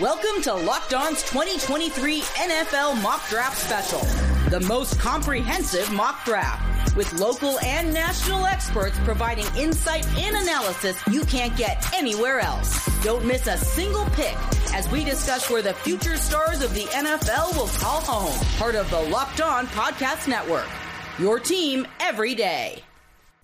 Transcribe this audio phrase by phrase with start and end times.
[0.00, 4.00] Welcome to Locked On's 2023 NFL Mock Draft Special,
[4.50, 11.24] the most comprehensive mock draft, with local and national experts providing insight and analysis you
[11.26, 12.84] can't get anywhere else.
[13.04, 14.34] Don't miss a single pick
[14.74, 18.46] as we discuss where the future stars of the NFL will call home.
[18.58, 20.66] Part of the Locked On Podcast Network.
[21.20, 22.82] Your team every day.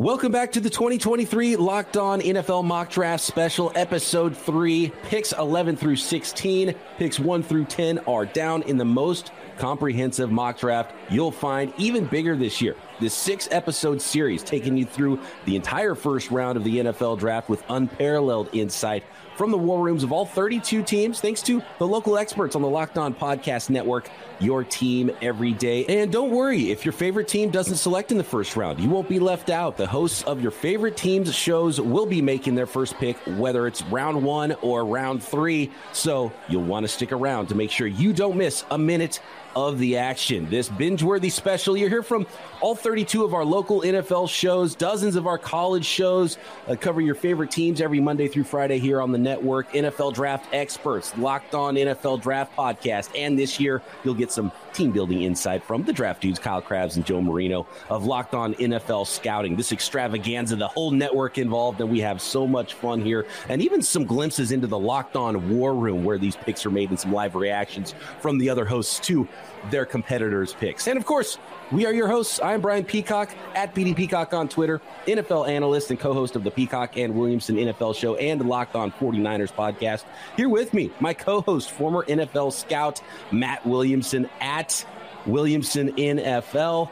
[0.00, 4.90] Welcome back to the 2023 Locked On NFL Mock Draft Special, Episode 3.
[5.02, 10.58] Picks 11 through 16, picks 1 through 10 are down in the most comprehensive mock
[10.58, 12.76] draft you'll find, even bigger this year.
[12.98, 17.50] This six episode series taking you through the entire first round of the NFL draft
[17.50, 19.04] with unparalleled insight
[19.40, 22.68] from the war rooms of all 32 teams, thanks to the local experts on the
[22.68, 25.86] Locked On Podcast Network, your team every day.
[25.86, 29.08] And don't worry, if your favorite team doesn't select in the first round, you won't
[29.08, 29.78] be left out.
[29.78, 33.80] The hosts of your favorite team's shows will be making their first pick, whether it's
[33.84, 35.70] round one or round three.
[35.94, 39.22] So you'll want to stick around to make sure you don't miss a minute
[39.56, 40.48] of the action.
[40.48, 42.26] This binge worthy special, you hear from
[42.60, 47.14] all 32 of our local NFL shows, dozens of our college shows, uh, cover your
[47.14, 49.72] favorite teams every Monday through Friday here on the network.
[49.72, 53.10] NFL draft experts, locked on NFL draft podcast.
[53.16, 56.96] And this year, you'll get some team building insight from the draft dudes, Kyle Crabbs
[56.96, 59.56] and Joe Marino of Locked On NFL Scouting.
[59.56, 63.26] This extravaganza, the whole network involved, and we have so much fun here.
[63.48, 66.90] And even some glimpses into the Locked On War Room where these picks are made
[66.90, 69.26] and some live reactions from the other hosts to
[69.70, 70.86] their competitors' picks.
[70.86, 71.38] And of course,
[71.70, 72.40] we are your hosts.
[72.42, 76.50] I'm Brian Peacock at PD Peacock on Twitter, NFL analyst and co host of the
[76.50, 80.04] Peacock and Williamson NFL show and Locked On 49ers podcast.
[80.36, 84.84] Here with me, my co host, former NFL scout Matt Williamson at
[85.26, 86.90] Williamson NFL.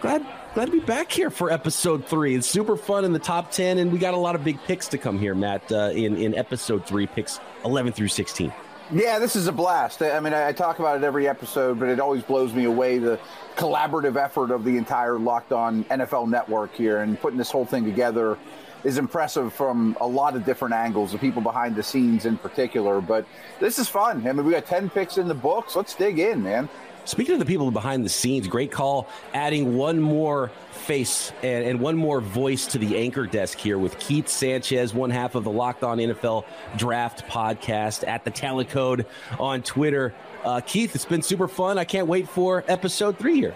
[0.00, 2.34] Glad glad to be back here for episode three.
[2.34, 4.88] It's super fun in the top 10, and we got a lot of big picks
[4.88, 8.52] to come here, Matt, uh, in, in episode three, picks 11 through 16.
[8.92, 10.02] Yeah, this is a blast.
[10.02, 13.20] I mean, I talk about it every episode, but it always blows me away the
[13.54, 17.84] collaborative effort of the entire Locked On NFL network here and putting this whole thing
[17.84, 18.36] together
[18.82, 23.00] is impressive from a lot of different angles, the people behind the scenes in particular.
[23.00, 23.26] But
[23.60, 24.26] this is fun.
[24.26, 25.76] I mean, we got 10 picks in the books.
[25.76, 26.68] Let's dig in, man.
[27.04, 31.80] Speaking of the people behind the scenes, great call adding one more face and, and,
[31.80, 35.50] one more voice to the anchor desk here with Keith Sanchez, one half of the
[35.50, 36.44] Locked On NFL
[36.76, 39.06] Draft podcast at the Talent Code
[39.38, 40.14] on Twitter.
[40.44, 41.78] Uh, Keith, it's been super fun.
[41.78, 43.54] I can't wait for episode three here.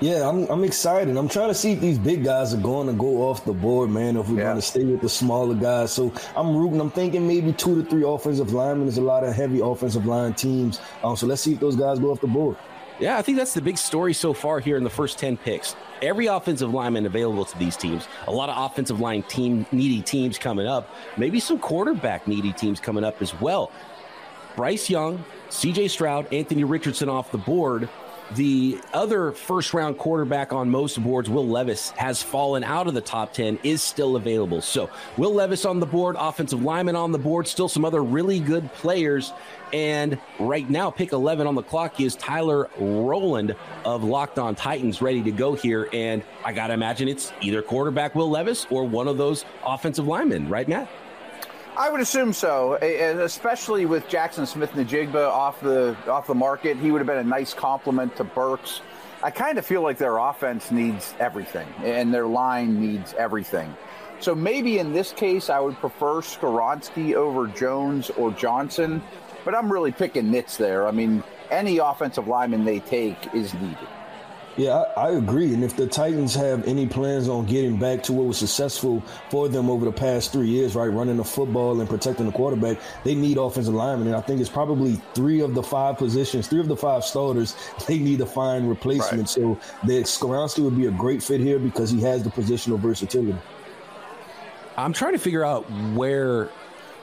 [0.00, 1.16] Yeah, I'm, I'm excited.
[1.16, 3.90] I'm trying to see if these big guys are going to go off the board,
[3.90, 4.44] man, if we're yeah.
[4.44, 5.92] going to stay with the smaller guys.
[5.92, 6.80] So I'm rooting.
[6.80, 8.86] I'm thinking maybe two to three offensive linemen.
[8.86, 10.80] There's a lot of heavy offensive line teams.
[11.02, 12.56] Um, so let's see if those guys go off the board.
[13.00, 15.74] Yeah, I think that's the big story so far here in the first 10 picks.
[16.00, 20.38] Every offensive lineman available to these teams, a lot of offensive line team needy teams
[20.38, 23.72] coming up, maybe some quarterback needy teams coming up as well.
[24.54, 27.88] Bryce Young, CJ Stroud, Anthony Richardson off the board.
[28.32, 33.00] The other first round quarterback on most boards, Will Levis, has fallen out of the
[33.00, 34.62] top 10, is still available.
[34.62, 38.40] So, Will Levis on the board, offensive lineman on the board, still some other really
[38.40, 39.32] good players.
[39.72, 45.02] And right now, pick 11 on the clock is Tyler Rowland of Locked On Titans
[45.02, 45.88] ready to go here.
[45.92, 50.06] And I got to imagine it's either quarterback Will Levis or one of those offensive
[50.06, 50.88] linemen, right, Matt?
[51.76, 56.76] I would assume so, and especially with Jackson Smith-Njigba off the off the market.
[56.76, 58.80] He would have been a nice complement to Burks.
[59.24, 63.76] I kind of feel like their offense needs everything, and their line needs everything.
[64.20, 69.02] So maybe in this case, I would prefer Skoronski over Jones or Johnson,
[69.44, 70.86] but I'm really picking nits there.
[70.86, 73.88] I mean, any offensive lineman they take is needed.
[74.56, 75.52] Yeah, I, I, agree.
[75.52, 79.48] And if the Titans have any plans on getting back to what was successful for
[79.48, 83.16] them over the past three years, right, running the football and protecting the quarterback, they
[83.16, 84.06] need offensive linemen.
[84.06, 87.56] And I think it's probably three of the five positions, three of the five starters,
[87.88, 89.36] they need to find replacements.
[89.36, 89.42] Right.
[89.44, 93.36] So that Skoronski would be a great fit here because he has the positional versatility.
[94.76, 95.64] I'm trying to figure out
[95.94, 96.48] where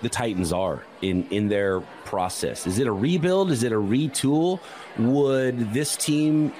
[0.02, 2.66] the Titans are in in their process.
[2.66, 3.52] Is it a rebuild?
[3.52, 4.60] Is it a retool?
[4.98, 6.54] Would this team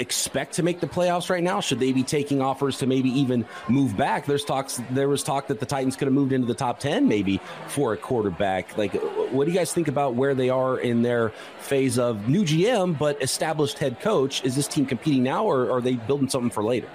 [0.00, 1.60] expect to make the playoffs right now?
[1.60, 4.26] Should they be taking offers to maybe even move back?
[4.26, 4.80] There's talks.
[4.90, 7.92] There was talk that the Titans could have moved into the top ten maybe for
[7.92, 8.76] a quarterback.
[8.76, 8.94] Like,
[9.30, 12.98] what do you guys think about where they are in their phase of new GM
[12.98, 14.44] but established head coach?
[14.44, 16.88] Is this team competing now, or are they building something for later?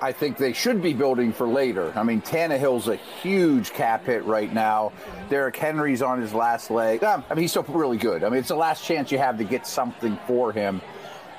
[0.00, 1.90] I think they should be building for later.
[1.96, 4.92] I mean, Tannehill's a huge cap hit right now.
[5.30, 7.02] Derrick Henry's on his last leg.
[7.02, 8.22] Um, I mean, he's still really good.
[8.22, 10.82] I mean, it's the last chance you have to get something for him.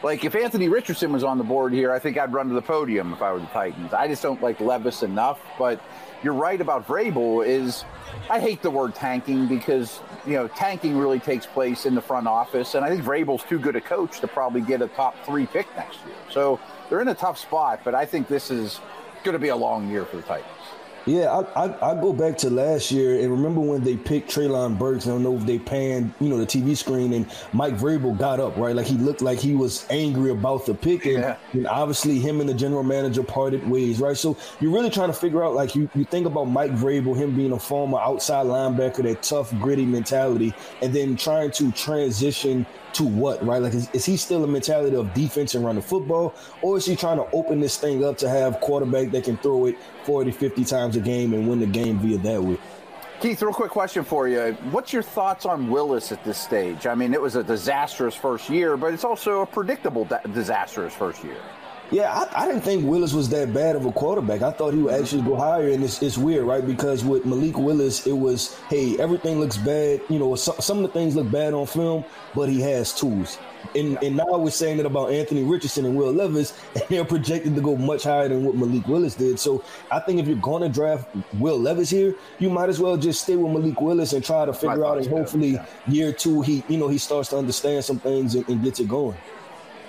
[0.05, 2.61] Like if Anthony Richardson was on the board here, I think I'd run to the
[2.61, 3.91] podium if I were the Titans.
[3.91, 5.41] I just don't like Levis enough.
[5.57, 5.81] But
[6.21, 7.43] you're right about Vrabel.
[7.43, 7.85] Is
[8.29, 12.27] I hate the word tanking because you know tanking really takes place in the front
[12.27, 15.47] office, and I think Vrabel's too good a coach to probably get a top three
[15.47, 16.15] pick next year.
[16.29, 17.81] So they're in a tough spot.
[17.83, 18.81] But I think this is
[19.23, 20.51] going to be a long year for the Titans.
[21.05, 24.77] Yeah, I, I, I go back to last year and remember when they picked Treylon
[24.77, 25.05] Burks.
[25.05, 28.39] I don't know if they panned, you know, the TV screen and Mike Vrabel got
[28.39, 31.37] up right, like he looked like he was angry about the pick, and, yeah.
[31.53, 34.17] and obviously him and the general manager parted ways, right?
[34.17, 37.35] So you're really trying to figure out, like you you think about Mike Vrabel, him
[37.35, 43.03] being a former outside linebacker, that tough, gritty mentality, and then trying to transition to
[43.03, 43.61] what, right?
[43.61, 46.85] Like, is, is, he still a mentality of defense and run the football, or is
[46.85, 50.31] he trying to open this thing up to have quarterback that can throw it 40,
[50.31, 52.57] 50 times a game and win the game via that way?
[53.21, 54.57] Keith, real quick question for you.
[54.71, 56.85] What's your thoughts on Willis at this stage?
[56.85, 61.23] I mean, it was a disastrous first year, but it's also a predictable disastrous first
[61.23, 61.37] year.
[61.91, 64.41] Yeah, I, I, didn't think Willis was that bad of a quarterback.
[64.41, 66.65] I thought he would actually go higher, and it's, it's weird, right?
[66.65, 70.01] Because with Malik Willis, it was, hey, everything looks bad.
[70.09, 72.03] You know, some, some of the things look bad on film,
[72.33, 73.37] but he has tools.
[73.75, 77.53] And, and now we're saying it about Anthony Richardson and Will Levis, and they're projected
[77.53, 79.39] to go much higher than what Malik Willis did.
[79.39, 82.97] So I think if you're going to draft Will Levis here, you might as well
[82.97, 85.65] just stay with Malik Willis and try to figure out, and hopefully yeah.
[85.87, 88.87] year two, he you know he starts to understand some things and, and gets it
[88.87, 89.17] going.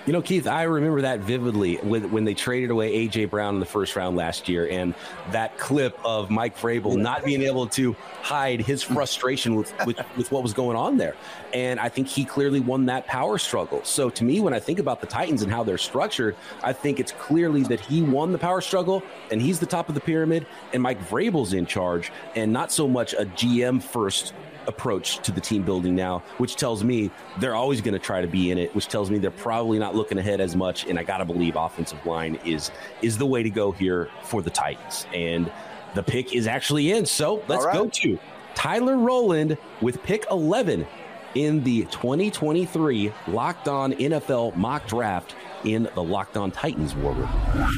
[0.07, 3.25] You know, Keith, I remember that vividly when, when they traded away A.J.
[3.25, 4.95] Brown in the first round last year and
[5.31, 10.31] that clip of Mike Vrabel not being able to hide his frustration with, with, with
[10.31, 11.13] what was going on there.
[11.53, 13.83] And I think he clearly won that power struggle.
[13.83, 17.01] So to me, when I think about the Titans and how they're structured, I think
[17.01, 20.45] it's clearly that he won the power struggle and he's the top of the pyramid
[20.71, 24.33] and Mike Vrabel's in charge and not so much a GM first
[24.67, 27.09] approach to the team building now, which tells me
[27.39, 29.95] they're always going to try to be in it, which tells me they're probably not
[29.95, 30.85] looking ahead as much.
[30.85, 32.71] And I got to believe offensive line is
[33.01, 35.07] is the way to go here for the Titans.
[35.13, 35.51] And
[35.95, 37.05] the pick is actually in.
[37.05, 37.73] So let's right.
[37.73, 38.19] go to
[38.55, 40.85] Tyler Rowland with pick 11
[41.35, 47.29] in the 2023 Locked On NFL mock draft in the Locked On Titans war room.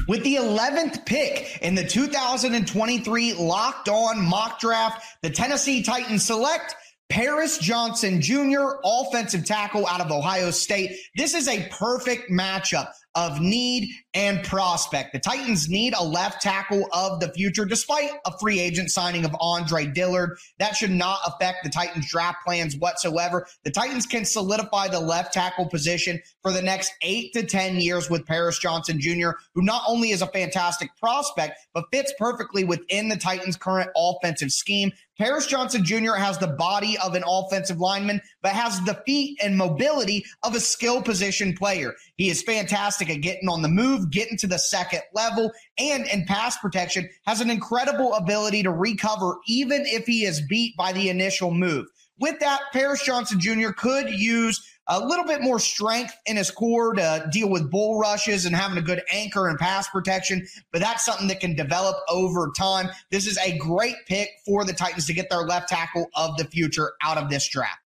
[0.07, 6.75] With the 11th pick in the 2023 Locked On mock draft, the Tennessee Titans select
[7.09, 10.95] Paris Johnson Jr., offensive tackle out of Ohio State.
[11.15, 15.13] This is a perfect matchup of need and prospect.
[15.13, 19.35] The Titans need a left tackle of the future, despite a free agent signing of
[19.39, 20.37] Andre Dillard.
[20.57, 23.47] That should not affect the Titans draft plans whatsoever.
[23.63, 28.09] The Titans can solidify the left tackle position for the next eight to 10 years
[28.09, 33.09] with Paris Johnson Jr., who not only is a fantastic prospect, but fits perfectly within
[33.09, 34.91] the Titans' current offensive scheme.
[35.19, 36.13] Paris Johnson Jr.
[36.13, 40.61] has the body of an offensive lineman, but has the feet and mobility of a
[40.61, 41.93] skill position player.
[42.15, 46.25] He is fantastic at getting on the move, getting to the second level, and in
[46.25, 51.09] pass protection has an incredible ability to recover even if he is beat by the
[51.09, 51.87] initial move.
[52.19, 53.69] With that, Paris Johnson Jr.
[53.69, 58.45] could use a little bit more strength in his core to deal with bull rushes
[58.45, 62.51] and having a good anchor and pass protection, but that's something that can develop over
[62.57, 62.89] time.
[63.11, 66.45] This is a great pick for the Titans to get their left tackle of the
[66.45, 67.79] future out of this draft.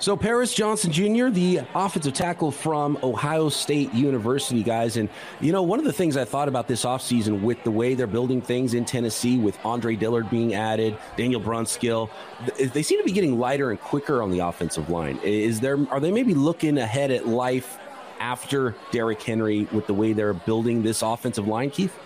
[0.00, 4.96] So, Paris Johnson Jr., the offensive tackle from Ohio State University, guys.
[4.96, 5.08] And,
[5.40, 8.06] you know, one of the things I thought about this offseason with the way they're
[8.06, 12.10] building things in Tennessee, with Andre Dillard being added, Daniel Brunskill,
[12.58, 15.18] they seem to be getting lighter and quicker on the offensive line.
[15.24, 17.76] Is there, are they maybe looking ahead at life
[18.20, 21.98] after Derrick Henry with the way they're building this offensive line, Keith?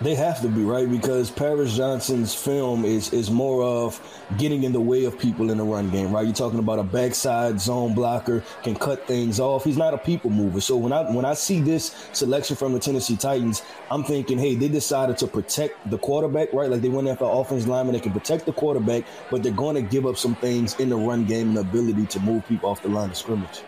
[0.00, 4.00] They have to be right because Paris Johnson's film is is more of
[4.36, 6.24] getting in the way of people in the run game, right?
[6.24, 9.64] You're talking about a backside zone blocker can cut things off.
[9.64, 10.60] He's not a people mover.
[10.60, 14.54] So when I when I see this selection from the Tennessee Titans, I'm thinking, hey,
[14.54, 16.70] they decided to protect the quarterback, right?
[16.70, 19.02] Like they went after offensive lineman, they can protect the quarterback,
[19.32, 22.06] but they're going to give up some things in the run game and the ability
[22.06, 23.62] to move people off the line of scrimmage.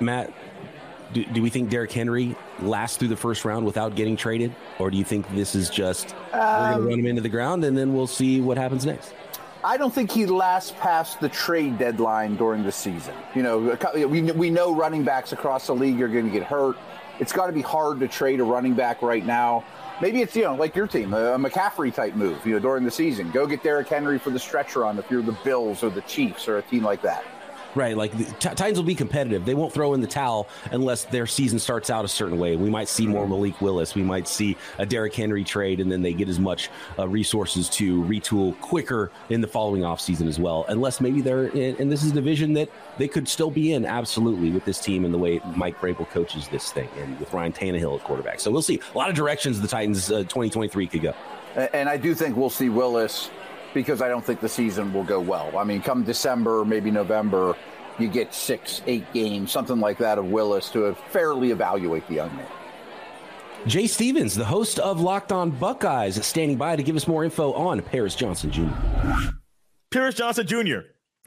[0.00, 0.32] Matt,
[1.14, 4.90] do, do we think Derrick Henry lasts through the first round without getting traded, or
[4.90, 7.64] do you think this is just um, we're going to run him into the ground
[7.64, 9.14] and then we'll see what happens next?
[9.64, 13.14] I don't think he lasts past the trade deadline during the season.
[13.34, 16.76] You know, we, we know running backs across the league are going to get hurt.
[17.18, 19.64] It's got to be hard to trade a running back right now.
[20.02, 22.90] Maybe it's, you know, like your team, a McCaffrey type move, you know, during the
[22.90, 23.30] season.
[23.30, 26.48] Go get Derrick Henry for the stretch run if you're the Bills or the Chiefs
[26.48, 27.24] or a team like that.
[27.74, 29.44] Right, like the t- Titans will be competitive.
[29.44, 32.54] They won't throw in the towel unless their season starts out a certain way.
[32.54, 33.96] We might see more Malik Willis.
[33.96, 37.68] We might see a Derrick Henry trade, and then they get as much uh, resources
[37.70, 40.64] to retool quicker in the following offseason as well.
[40.68, 43.84] Unless maybe they're in, and this is a division that they could still be in
[43.84, 47.52] absolutely with this team and the way Mike Vrabel coaches this thing, and with Ryan
[47.52, 48.38] Tannehill at quarterback.
[48.38, 51.14] So we'll see a lot of directions the Titans uh, 2023 could go.
[51.72, 53.30] And I do think we'll see Willis
[53.74, 55.58] because I don't think the season will go well.
[55.58, 57.56] I mean, come December, maybe November,
[57.98, 62.34] you get six, eight games, something like that of Willis to fairly evaluate the young
[62.36, 62.46] man.
[63.66, 67.52] Jay Stevens, the host of Locked On Buckeyes, standing by to give us more info
[67.54, 68.68] on Paris Johnson Jr.
[69.90, 70.80] Paris Johnson Jr.,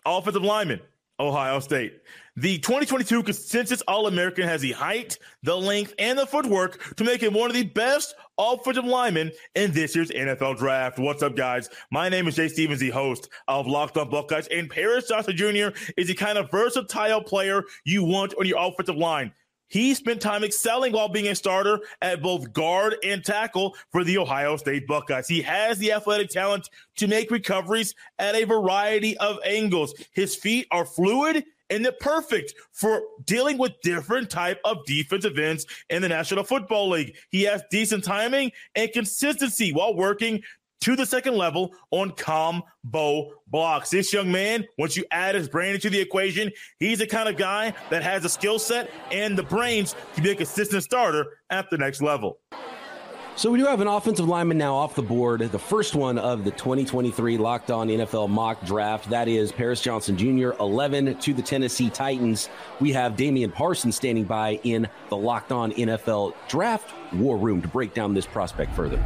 [0.06, 0.80] offensive lineman,
[1.20, 2.02] Ohio State.
[2.40, 7.24] The 2022 consensus All American has the height, the length, and the footwork to make
[7.24, 11.00] him one of the best offensive linemen in this year's NFL draft.
[11.00, 11.68] What's up, guys?
[11.90, 15.70] My name is Jay Stevens, the host of Locked On Buckeyes, and Paris Johnson Jr.
[15.98, 19.34] is the kind of versatile player you want on your offensive line.
[19.68, 24.20] He spent time excelling while being a starter at both guard and tackle for the
[24.20, 25.28] Ohio State Buckeyes.
[25.28, 29.96] He has the athletic talent to make recoveries at a variety of angles.
[30.14, 35.66] His feet are fluid and they're perfect for dealing with different type of defensive ends
[35.90, 37.16] in the National Football League.
[37.30, 40.42] He has decent timing and consistency while working
[40.82, 43.90] to the second level on combo blocks.
[43.90, 47.36] This young man, once you add his brain into the equation, he's the kind of
[47.36, 51.70] guy that has the skill set and the brains to be a consistent starter at
[51.70, 52.40] the next level.
[53.38, 55.42] So we do have an offensive lineman now off the board.
[55.42, 59.12] The first one of the 2023 Locked On NFL mock draft.
[59.12, 60.54] That is Paris Johnson Jr.
[60.60, 62.50] 11 to the Tennessee Titans.
[62.80, 67.68] We have Damian Parsons standing by in the Locked On NFL draft war room to
[67.68, 68.98] break down this prospect further.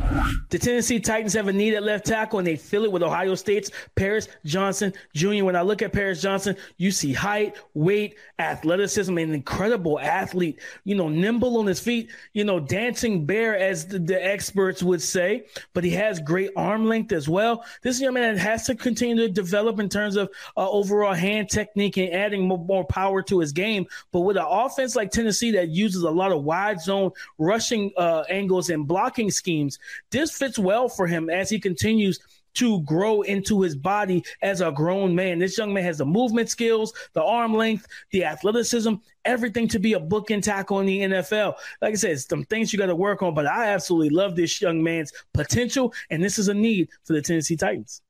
[0.49, 3.35] The Tennessee Titans have a need at left tackle, and they fill it with Ohio
[3.35, 5.45] State's Paris Johnson Jr.
[5.45, 10.59] When I look at Paris Johnson, you see height, weight, athleticism, an incredible athlete.
[10.83, 12.09] You know, nimble on his feet.
[12.33, 15.45] You know, dancing bear, as the, the experts would say.
[15.73, 17.63] But he has great arm length as well.
[17.81, 21.97] This young man has to continue to develop in terms of uh, overall hand technique
[21.97, 23.85] and adding more, more power to his game.
[24.11, 28.23] But with an offense like Tennessee that uses a lot of wide zone rushing uh,
[28.29, 29.79] angles and blocking schemes.
[30.09, 32.19] This fits well for him as he continues
[32.53, 35.39] to grow into his body as a grown man.
[35.39, 38.95] This young man has the movement skills, the arm length, the athleticism,
[39.25, 41.55] everything to be a bookend tackle in the NFL.
[41.81, 44.61] Like I said, some things you got to work on, but I absolutely love this
[44.61, 48.01] young man's potential, and this is a need for the Tennessee Titans.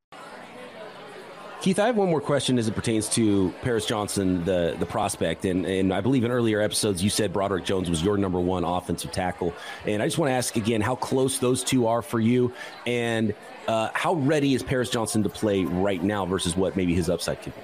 [1.61, 5.45] Keith, I have one more question as it pertains to Paris Johnson, the the prospect,
[5.45, 8.63] and and I believe in earlier episodes you said Broderick Jones was your number one
[8.63, 9.53] offensive tackle,
[9.85, 12.51] and I just want to ask again how close those two are for you,
[12.87, 13.35] and
[13.67, 17.43] uh, how ready is Paris Johnson to play right now versus what maybe his upside
[17.43, 17.61] could be.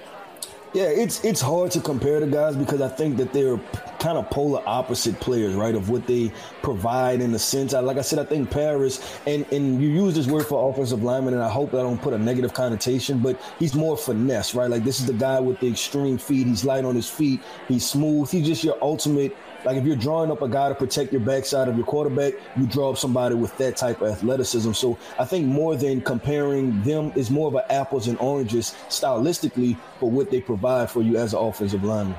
[0.74, 3.58] Yeah, it's it's hard to compare the guys because I think that they're
[3.98, 5.74] kind of polar opposite players, right?
[5.74, 6.30] Of what they
[6.62, 7.72] provide in a sense.
[7.74, 11.02] I, like I said, I think Paris and and you use this word for offensive
[11.02, 14.68] lineman, and I hope I don't put a negative connotation, but he's more finesse, right?
[14.70, 16.46] Like this is the guy with the extreme feet.
[16.46, 17.40] He's light on his feet.
[17.66, 18.30] He's smooth.
[18.30, 19.34] He's just your ultimate
[19.64, 22.66] like if you're drawing up a guy to protect your backside of your quarterback, you
[22.66, 24.72] draw up somebody with that type of athleticism.
[24.72, 29.76] So I think more than comparing them is more of an apples and oranges stylistically
[29.98, 32.16] for what they provide for you as an offensive lineman.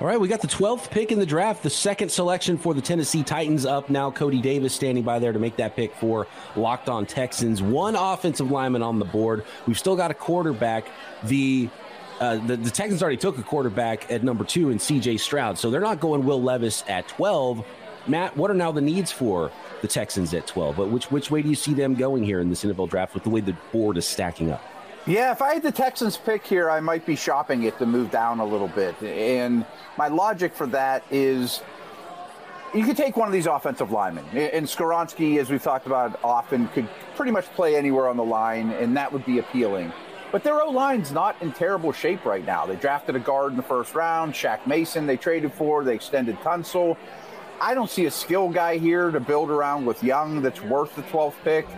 [0.00, 2.80] All right, we got the 12th pick in the draft, the second selection for the
[2.80, 4.10] Tennessee Titans up now.
[4.10, 7.62] Cody Davis standing by there to make that pick for Locked On Texans.
[7.62, 9.44] One offensive lineman on the board.
[9.68, 10.88] We've still got a quarterback.
[11.22, 11.70] The
[12.20, 15.70] uh, the, the, Texans already took a quarterback at number two in CJ Stroud, so
[15.70, 17.64] they're not going Will Levis at 12.
[18.06, 20.76] Matt, what are now the needs for the Texans at 12?
[20.76, 23.24] But which which way do you see them going here in this NFL draft with
[23.24, 24.62] the way the board is stacking up?
[25.06, 28.10] Yeah, if I had the Texans pick here, I might be shopping it to move
[28.10, 29.00] down a little bit.
[29.02, 29.66] And
[29.98, 31.62] my logic for that is
[32.74, 34.24] you could take one of these offensive linemen.
[34.34, 38.70] And Skoronski, as we've talked about often, could pretty much play anywhere on the line,
[38.70, 39.92] and that would be appealing.
[40.34, 42.66] But their O line's not in terrible shape right now.
[42.66, 46.36] They drafted a guard in the first round, Shaq Mason, they traded for, they extended
[46.40, 46.96] Tunsil.
[47.60, 51.02] I don't see a skill guy here to build around with Young that's worth the
[51.02, 51.68] 12th pick.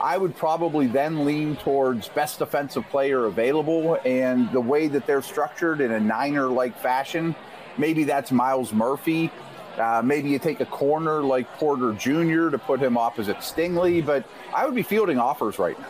[0.00, 3.98] I would probably then lean towards best defensive player available.
[4.04, 7.34] And the way that they're structured in a Niner like fashion,
[7.78, 9.32] maybe that's Myles Murphy.
[9.76, 12.50] Uh, maybe you take a corner like Porter Jr.
[12.50, 15.88] to put him opposite Stingley, but I would be fielding offers right now.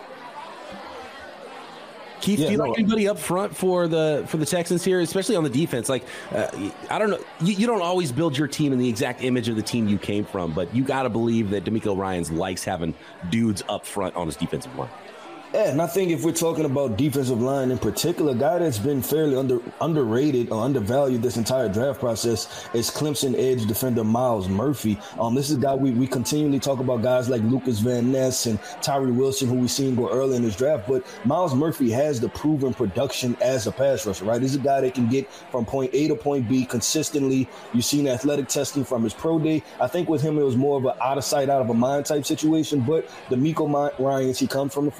[2.24, 5.00] Keith, yeah, do you no, like anybody up front for the for the Texans here,
[5.00, 5.90] especially on the defense?
[5.90, 9.22] Like, uh, I don't know, you, you, don't always build your team in the exact
[9.22, 12.30] image of the team you came from, but you got to believe that DeMeco Ryans
[12.30, 12.94] likes having
[13.28, 14.88] dudes up front on his defensive line.
[15.54, 18.76] Yeah, and I think if we're talking about defensive line in particular, a guy that's
[18.76, 24.48] been fairly under underrated or undervalued this entire draft process is Clemson edge defender Myles
[24.48, 24.98] Murphy.
[25.16, 28.46] Um, this is a guy we, we continually talk about guys like Lucas Van Ness
[28.46, 30.88] and Tyree Wilson, who we've seen go early in this draft.
[30.88, 34.42] But Myles Murphy has the proven production as a pass rusher, right?
[34.42, 37.48] He's a guy that can get from point A to point B consistently.
[37.72, 39.62] You've seen athletic testing from his pro day.
[39.80, 41.74] I think with him, it was more of an out of sight, out of a
[41.74, 42.80] mind type situation.
[42.80, 44.90] But DeMeco Ryans, he comes from the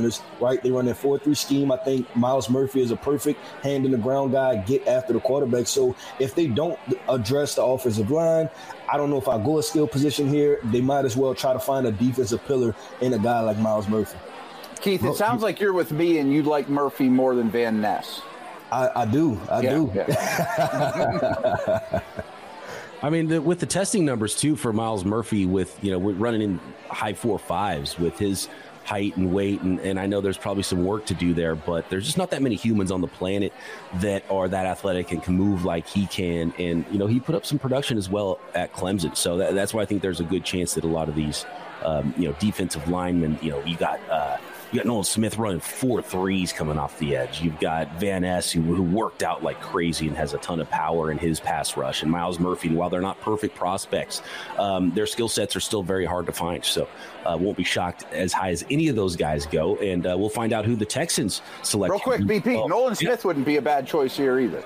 [0.00, 0.62] 49ers, right?
[0.62, 1.72] They run that 4 3 scheme.
[1.72, 5.20] I think Myles Murphy is a perfect hand in the ground guy, get after the
[5.20, 5.66] quarterback.
[5.66, 6.78] So if they don't
[7.08, 8.48] address the offensive line,
[8.90, 10.60] I don't know if I go a skill position here.
[10.64, 13.88] They might as well try to find a defensive pillar in a guy like Myles
[13.88, 14.18] Murphy.
[14.80, 18.22] Keith, it sounds like you're with me and you'd like Murphy more than Van Ness.
[18.72, 19.38] I, I do.
[19.50, 19.92] I yeah, do.
[19.94, 22.00] Yeah.
[23.02, 26.12] I mean, the, with the testing numbers too for Myles Murphy, with you know we're
[26.12, 28.48] running in high four fives with his
[28.84, 31.88] height and weight, and, and I know there's probably some work to do there, but
[31.90, 33.52] there's just not that many humans on the planet
[33.94, 36.52] that are that athletic and can move like he can.
[36.58, 39.72] And you know, he put up some production as well at Clemson, so that, that's
[39.74, 41.46] why I think there's a good chance that a lot of these,
[41.82, 44.00] um, you know, defensive linemen, you know, you got.
[44.08, 44.36] Uh,
[44.72, 47.42] you got Nolan Smith running four threes coming off the edge.
[47.42, 50.70] You've got Van Ness, who, who, worked out like crazy and has a ton of
[50.70, 52.68] power in his pass rush, and Myles Murphy.
[52.68, 54.22] And while they're not perfect prospects,
[54.58, 56.64] um, their skill sets are still very hard to find.
[56.64, 56.88] So,
[57.24, 59.76] uh, won't be shocked as high as any of those guys go.
[59.76, 61.90] And uh, we'll find out who the Texans select.
[61.90, 63.26] Real quick, BP, oh, Nolan Smith yeah.
[63.26, 64.62] wouldn't be a bad choice here either.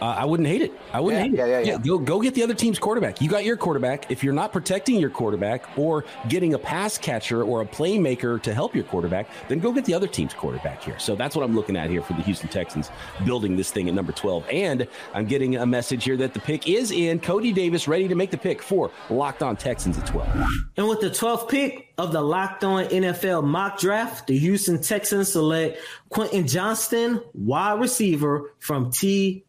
[0.00, 0.72] Uh, I wouldn't hate it.
[0.92, 1.50] I wouldn't yeah, hate it.
[1.50, 1.78] Yeah, yeah, yeah.
[1.78, 3.20] Go, go get the other team's quarterback.
[3.20, 4.10] You got your quarterback.
[4.10, 8.54] If you're not protecting your quarterback or getting a pass catcher or a playmaker to
[8.54, 10.98] help your quarterback, then go get the other team's quarterback here.
[10.98, 12.90] So that's what I'm looking at here for the Houston Texans
[13.24, 14.46] building this thing at number 12.
[14.50, 17.20] And I'm getting a message here that the pick is in.
[17.20, 20.28] Cody Davis ready to make the pick for Locked On Texans at 12.
[20.76, 25.32] And with the 12th pick of the Locked On NFL mock draft, the Houston Texans
[25.32, 25.78] select
[26.08, 28.90] Quentin Johnston, wide receiver from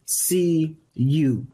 [0.09, 1.45] TCU.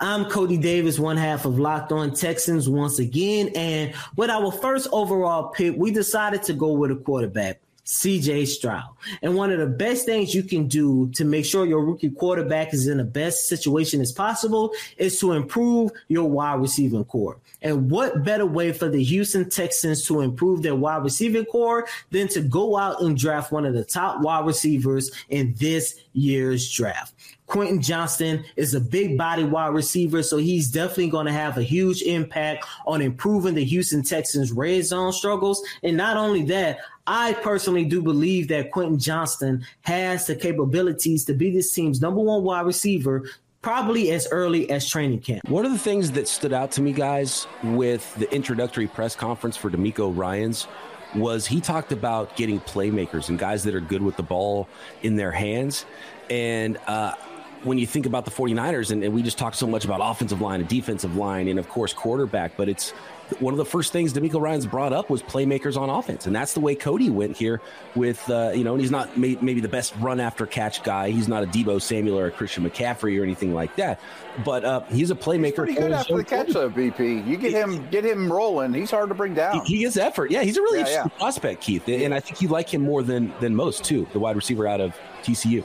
[0.00, 3.50] I'm Cody Davis, one half of Locked On Texans once again.
[3.54, 7.60] And with our first overall pick, we decided to go with a quarterback.
[7.90, 8.84] CJ Stroud.
[9.20, 12.72] And one of the best things you can do to make sure your rookie quarterback
[12.72, 17.38] is in the best situation as possible is to improve your wide receiving corps.
[17.62, 22.28] And what better way for the Houston Texans to improve their wide receiving corps than
[22.28, 27.12] to go out and draft one of the top wide receivers in this year's draft?
[27.50, 31.62] Quentin Johnston is a big body wide receiver, so he's definitely going to have a
[31.62, 35.60] huge impact on improving the Houston Texans' red zone struggles.
[35.82, 41.34] And not only that, I personally do believe that Quentin Johnston has the capabilities to
[41.34, 43.28] be this team's number one wide receiver
[43.62, 45.46] probably as early as training camp.
[45.48, 49.56] One of the things that stood out to me, guys, with the introductory press conference
[49.56, 50.68] for DeMeco Ryans
[51.16, 54.68] was he talked about getting playmakers and guys that are good with the ball
[55.02, 55.84] in their hands.
[56.30, 57.16] And uh,
[57.62, 60.40] when you think about the 49ers, and, and, we just talked so much about offensive
[60.40, 62.92] line and defensive line, and of course, quarterback, but it's
[63.38, 66.26] one of the first things DeMeco Ryans brought up was playmakers on offense.
[66.26, 67.60] And that's the way Cody went here
[67.94, 71.10] with, uh, you know, and he's not may, maybe the best run after catch guy.
[71.10, 74.00] He's not a Deebo Samuel or a Christian McCaffrey or anything like that.
[74.44, 75.44] But uh, he's a playmaker.
[75.44, 77.26] He's pretty good after the catch, though, BP.
[77.26, 78.74] You get him, get him rolling.
[78.74, 79.60] He's hard to bring down.
[79.64, 80.30] He, he gets effort.
[80.30, 81.18] Yeah, he's a really yeah, interesting yeah.
[81.18, 81.88] prospect, Keith.
[81.88, 84.08] And I think you like him more than than most too.
[84.12, 85.64] The wide receiver out of TCU.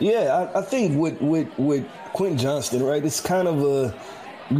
[0.00, 3.04] Yeah, I, I think with with with Quentin Johnston, right?
[3.04, 3.94] It's kind of a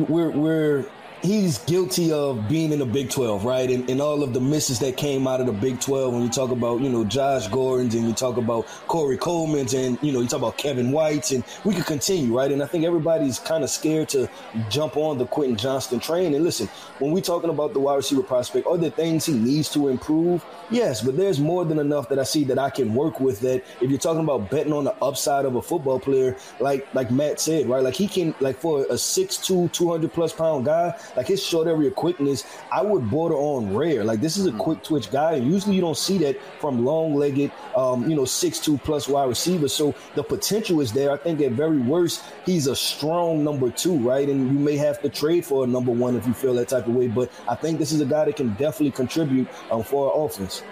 [0.08, 0.86] we're we're
[1.24, 3.70] he's guilty of being in the Big 12, right?
[3.70, 6.28] And, and, all of the misses that came out of the Big 12 when you
[6.28, 10.20] talk about, you know, Josh Gordon's and you talk about Corey Coleman's and, you know,
[10.20, 12.52] you talk about Kevin White's and we could continue, right?
[12.52, 14.28] And I think everybody's kind of scared to
[14.68, 16.34] jump on the Quentin Johnston train.
[16.34, 19.70] And listen, when we're talking about the wide receiver prospect, are there things he needs
[19.70, 20.44] to improve?
[20.70, 23.64] Yes, but there's more than enough that I see that I can work with that
[23.80, 27.40] if you're talking about betting on the upside of a football player, like like Matt
[27.40, 27.82] said, right?
[27.82, 31.90] Like he can like for a 6'2, 200 plus pound guy, like his short area
[31.90, 34.04] quickness, I would border on rare.
[34.04, 34.58] Like this is a mm.
[34.58, 38.22] quick twitch guy, and usually you don't see that from long legged, um, you know,
[38.22, 39.72] 6'2 plus wide receivers.
[39.72, 41.10] So the potential is there.
[41.10, 44.28] I think at very worst, he's a strong number two, right?
[44.28, 46.86] And you may have to trade for a number one if you feel that type
[46.86, 47.08] of way.
[47.08, 50.62] But I think this is a guy that can definitely contribute um, for our offense.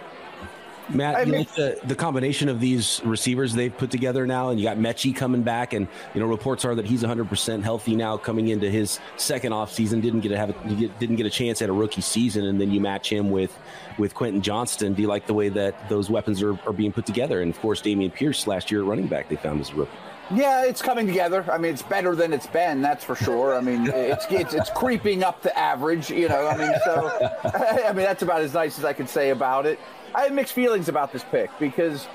[0.89, 4.67] Matt, I mean, the, the combination of these receivers they've put together now, and you
[4.67, 8.17] got Metchie coming back, and you know reports are that he's 100 percent healthy now,
[8.17, 10.01] coming into his second off season.
[10.01, 12.71] Didn't get to have a, didn't get a chance at a rookie season, and then
[12.71, 13.57] you match him with
[13.99, 14.95] with Quentin Johnston.
[14.95, 17.43] Do you like the way that those weapons are, are being put together?
[17.43, 19.93] And of course, Dameon Pierce last year running back they found as a rookie.
[20.35, 21.45] Yeah, it's coming together.
[21.51, 23.55] I mean, it's better than it's been, that's for sure.
[23.55, 26.11] I mean, it's it's, it's creeping up to average.
[26.11, 29.31] You know, I mean, so I mean that's about as nice as I can say
[29.31, 29.79] about it.
[30.15, 32.07] I have mixed feelings about this pick because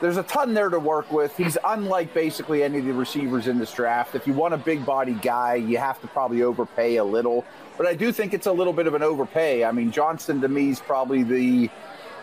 [0.00, 1.36] there's a ton there to work with.
[1.36, 4.14] He's unlike basically any of the receivers in this draft.
[4.14, 7.44] If you want a big body guy, you have to probably overpay a little.
[7.76, 9.64] But I do think it's a little bit of an overpay.
[9.64, 11.70] I mean, Johnston to me is probably the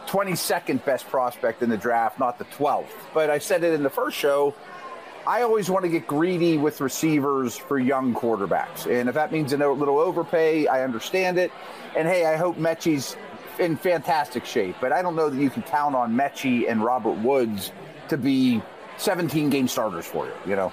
[0.08, 2.86] 22nd best prospect in the draft, not the 12th.
[3.14, 4.54] But I said it in the first show.
[5.26, 8.92] I always want to get greedy with receivers for young quarterbacks.
[8.92, 11.52] And if that means a little overpay, I understand it.
[11.96, 13.16] And hey, I hope Metchie's
[13.60, 17.18] in fantastic shape, but I don't know that you can count on Metchie and Robert
[17.20, 17.72] Woods
[18.10, 18.62] to be
[18.98, 20.72] 17 game starters for you, you know?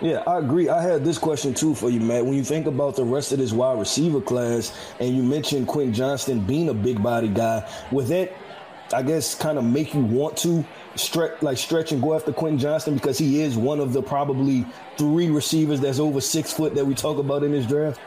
[0.00, 0.68] Yeah, I agree.
[0.68, 2.26] I had this question too for you, Matt.
[2.26, 5.94] When you think about the rest of this wide receiver class, and you mentioned Quentin
[5.94, 8.32] Johnston being a big body guy, would that,
[8.92, 10.64] I guess, kind of make you want to
[10.96, 14.66] stretch, like stretch and go after Quentin Johnston because he is one of the probably
[14.98, 18.00] three receivers that's over six foot that we talk about in this draft?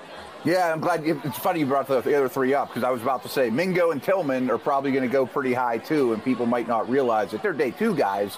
[0.48, 1.06] Yeah, I'm glad.
[1.06, 3.50] It's funny you brought the, the other three up because I was about to say
[3.50, 6.90] Mingo and Tillman are probably going to go pretty high too, and people might not
[6.90, 8.38] realize that they're day two guys.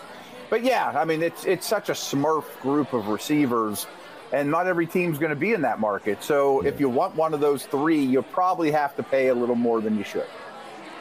[0.49, 3.85] But yeah, I mean, it's it's such a smurf group of receivers,
[4.33, 6.23] and not every team's going to be in that market.
[6.23, 6.69] So yeah.
[6.69, 9.79] if you want one of those three, you'll probably have to pay a little more
[9.79, 10.25] than you should.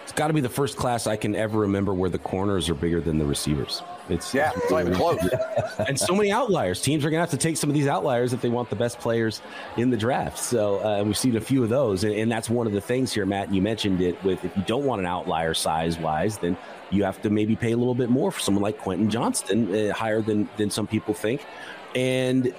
[0.08, 2.74] It's got to be the first class I can ever remember where the corners are
[2.74, 3.82] bigger than the receivers.
[4.08, 5.18] It's yeah, it's not even close.
[5.86, 6.80] and so many outliers.
[6.80, 8.74] Teams are going to have to take some of these outliers if they want the
[8.74, 9.42] best players
[9.76, 10.38] in the draft.
[10.38, 13.12] So uh, we've seen a few of those, and, and, that's one of the things
[13.12, 13.52] here, Matt.
[13.52, 16.56] You mentioned it with if you don't want an outlier size wise, then
[16.88, 19.92] you have to maybe pay a little bit more for someone like Quentin Johnston, uh,
[19.92, 21.44] higher than than some people think.
[21.94, 22.54] And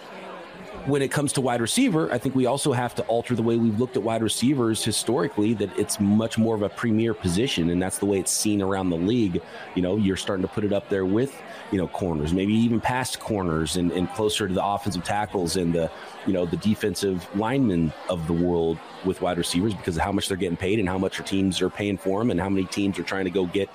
[0.86, 3.58] when it comes to wide receiver, I think we also have to alter the way
[3.58, 7.70] we've looked at wide receivers historically, that it's much more of a premier position.
[7.70, 9.42] And that's the way it's seen around the league.
[9.76, 12.82] You know, you're starting to put it up there with, you know, corners, maybe even
[12.82, 15.92] past corners and, and closer to the offensive tackles and the,
[16.26, 20.28] you know, the defensive linemen of the world with wide receivers because of how much
[20.28, 22.66] they're getting paid and how much our teams are paying for them and how many
[22.66, 23.70] teams are trying to go get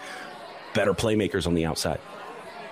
[0.75, 2.01] better playmakers on the outside.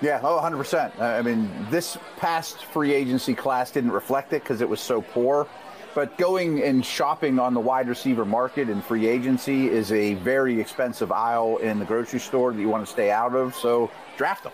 [0.02, 1.00] Yeah, oh, 100%.
[1.00, 5.46] I mean, this past free agency class didn't reflect it because it was so poor.
[5.94, 10.58] But going and shopping on the wide receiver market in free agency is a very
[10.60, 13.54] expensive aisle in the grocery store that you want to stay out of.
[13.54, 14.52] So draft them.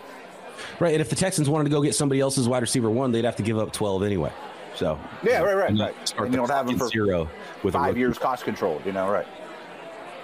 [0.81, 0.93] Right.
[0.93, 3.37] And if the Texans wanted to go get somebody else's wide receiver one, they'd have
[3.37, 4.33] to give up 12 anyway.
[4.75, 6.31] So yeah, right, right, right.
[6.31, 7.29] You don't have them for zero
[7.63, 8.81] with five years cost control.
[8.85, 9.27] You know, right.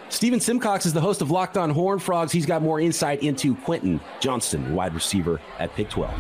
[0.09, 2.31] Stephen Simcox is the host of Locked On Horn Frogs.
[2.31, 6.14] He's got more insight into Quentin Johnston, wide receiver at Pick 12.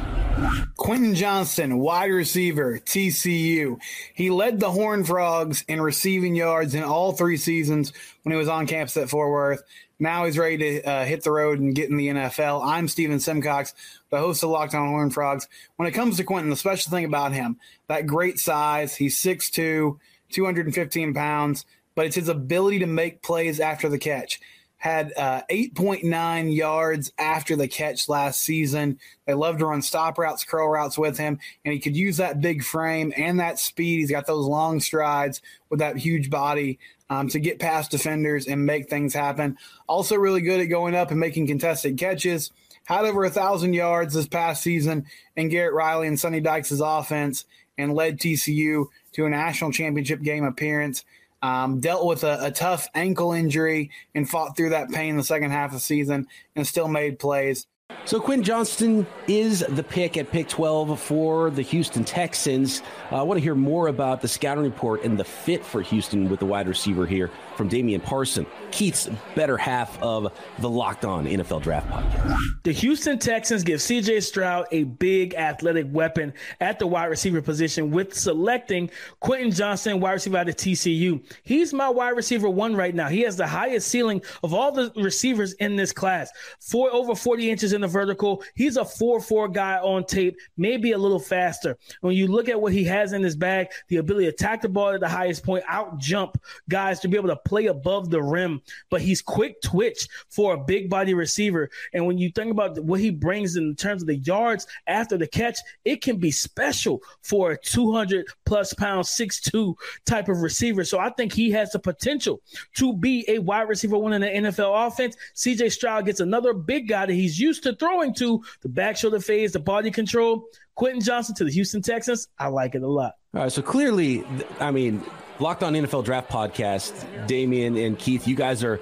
[0.76, 3.78] Quentin Johnston, wide receiver, TCU.
[4.14, 7.92] He led the Horn Frogs in receiving yards in all three seasons
[8.22, 9.62] when he was on campus at Fort Worth.
[10.00, 12.66] Now he's ready to uh, hit the road and get in the NFL.
[12.66, 13.74] I'm Stephen Simcox,
[14.10, 15.46] the host of Locked On Horn Frogs.
[15.76, 18.96] When it comes to Quentin, the special thing about him, that great size.
[18.96, 19.98] He's 6'2",
[20.30, 24.40] 215 pounds but it's his ability to make plays after the catch.
[24.76, 28.98] Had uh, 8.9 yards after the catch last season.
[29.26, 32.42] They love to run stop routes, curl routes with him, and he could use that
[32.42, 34.00] big frame and that speed.
[34.00, 36.78] He's got those long strides with that huge body
[37.08, 39.56] um, to get past defenders and make things happen.
[39.86, 42.50] Also, really good at going up and making contested catches.
[42.84, 47.46] Had over a thousand yards this past season in Garrett Riley and Sonny Dykes' offense,
[47.78, 51.04] and led TCU to a national championship game appearance.
[51.44, 55.22] Um, dealt with a, a, tough ankle injury and fought through that pain in the
[55.22, 56.26] second half of the season
[56.56, 57.66] and still made plays.
[58.06, 62.80] So Quinn Johnston is the pick at pick 12 for the Houston Texans.
[63.12, 66.30] Uh, I want to hear more about the scouting report and the fit for Houston
[66.30, 71.26] with the wide receiver here from Damian Parson, Keith's better half of the Locked On
[71.26, 72.38] NFL Draft Podcast.
[72.62, 77.90] The Houston Texans give CJ Stroud a big athletic weapon at the wide receiver position
[77.90, 81.22] with selecting Quentin Johnston, wide receiver out of TCU.
[81.42, 83.08] He's my wide receiver one right now.
[83.08, 86.30] He has the highest ceiling of all the receivers in this class.
[86.60, 88.42] Four over 40 inches in the vertical.
[88.54, 91.76] He's a 4-4 guy on tape, maybe a little faster.
[92.00, 94.68] When you look at what he has in his bag, the ability to attack the
[94.68, 98.22] ball at the highest point, out jump guys to be able to play above the
[98.22, 101.68] rim, but he's quick twitch for a big body receiver.
[101.92, 105.26] And when you think about what he brings in terms of the yards after the
[105.26, 109.74] catch, it can be special for a 200 plus pound, 6'2
[110.06, 110.84] type of receiver.
[110.84, 112.40] So I think he has the potential
[112.74, 115.16] to be a wide receiver one in the NFL offense.
[115.34, 119.20] CJ Stroud gets another big guy that he's used to throwing to the back shoulder
[119.20, 120.46] phase, the body control.
[120.74, 122.28] Quentin Johnston to the Houston Texans.
[122.38, 123.14] I like it a lot.
[123.34, 124.24] All right, so clearly,
[124.60, 125.02] I mean,
[125.40, 128.80] Locked On NFL Draft Podcast, Damian and Keith, you guys are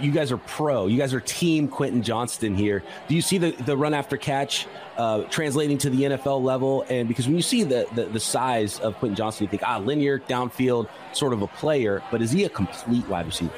[0.00, 0.86] you guys are pro.
[0.86, 2.84] You guys are team Quentin Johnston here.
[3.08, 6.84] Do you see the, the run after catch uh, translating to the NFL level?
[6.88, 9.78] And because when you see the, the, the size of Quentin Johnston, you think ah
[9.78, 13.52] linear downfield sort of a player, but is he a complete wide receiver?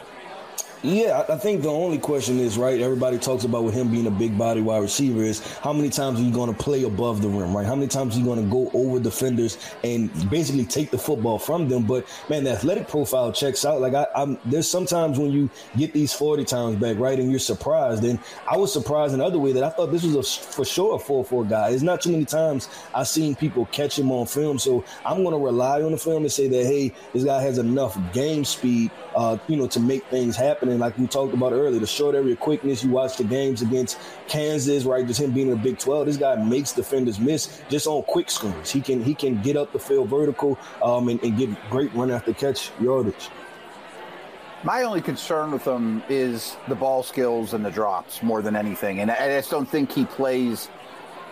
[0.83, 2.81] Yeah, I think the only question is right.
[2.81, 6.19] Everybody talks about with him being a big body wide receiver is how many times
[6.19, 7.67] are you going to play above the rim, right?
[7.67, 11.39] How many times are you going to go over defenders and basically take the football
[11.39, 11.83] from them?
[11.83, 13.83] But man, the athletic profile checks out.
[13.83, 17.41] Like I, am there's sometimes when you get these 40 times back, right, and you're
[17.41, 18.03] surprised.
[18.05, 18.19] And
[18.51, 20.99] I was surprised in other way that I thought this was a for sure a
[20.99, 21.71] 4-4 guy.
[21.71, 25.39] It's not too many times I've seen people catch him on film, so I'm going
[25.39, 28.91] to rely on the film and say that hey, this guy has enough game speed,
[29.21, 32.15] uh, you know, to make things happen and like we talked about earlier, the short
[32.15, 32.83] area quickness.
[32.83, 35.07] You watch the games against Kansas, right?
[35.07, 36.07] Just him being in the Big 12.
[36.07, 38.71] This guy makes defenders miss just on quick screens.
[38.71, 42.11] He can he can get up the field vertical um, and, and get great run
[42.11, 43.29] after catch yardage.
[44.65, 49.01] My only concern with him is the ball skills and the drops more than anything.
[49.01, 50.71] And I just don't think he plays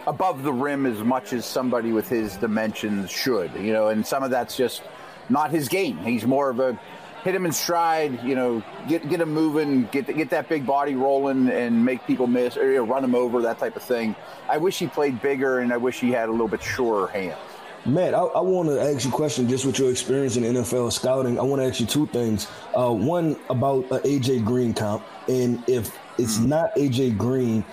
[0.06, 4.22] above the rim as much as somebody with his dimensions should, you know, and some
[4.22, 4.82] of that's just
[5.30, 5.96] not his game.
[5.98, 6.78] He's more of a
[7.24, 10.94] hit him in stride, you know, get get him moving, get get that big body
[10.94, 14.14] rolling, and make people miss or you know, run him over, that type of thing.
[14.48, 17.38] I wish he played bigger, and I wish he had a little bit surer hands.
[17.86, 20.92] Matt, I, I want to ask you a question just with your experience in NFL
[20.92, 21.38] scouting.
[21.38, 22.48] I want to ask you two things.
[22.76, 26.46] Uh, one about uh, AJ Green comp, and if it's mm.
[26.46, 27.64] not AJ Green,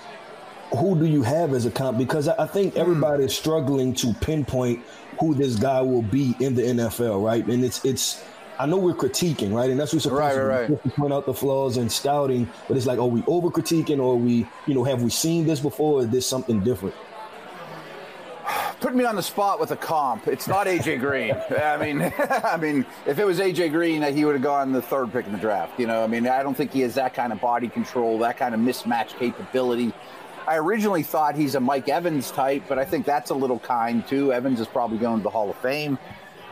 [0.78, 1.98] who do you have as a comp?
[1.98, 2.80] Because I, I think hmm.
[2.80, 4.84] everybody is struggling to pinpoint
[5.20, 7.46] who this guy will be in the NFL, right?
[7.46, 8.24] And it's it's
[8.60, 9.70] I know we're critiquing, right?
[9.70, 10.84] And that's what we're supposed right, to, right, right.
[10.84, 12.50] to point out the flaws and scouting.
[12.68, 15.60] But it's like, are we over critiquing or we, you know, have we seen this
[15.60, 16.00] before?
[16.00, 16.96] Or is this something different?
[18.80, 20.28] Put me on the spot with a comp.
[20.28, 21.36] It's not AJ Green.
[21.58, 22.14] I mean,
[22.44, 25.32] I mean, if it was AJ Green, he would have gone the third pick in
[25.32, 25.80] the draft.
[25.80, 28.38] You know, I mean, I don't think he has that kind of body control, that
[28.38, 29.92] kind of mismatch capability.
[30.48, 34.08] I originally thought he's a Mike Evans type, but I think that's a little kind
[34.08, 34.32] too.
[34.32, 35.98] Evans is probably going to the Hall of Fame.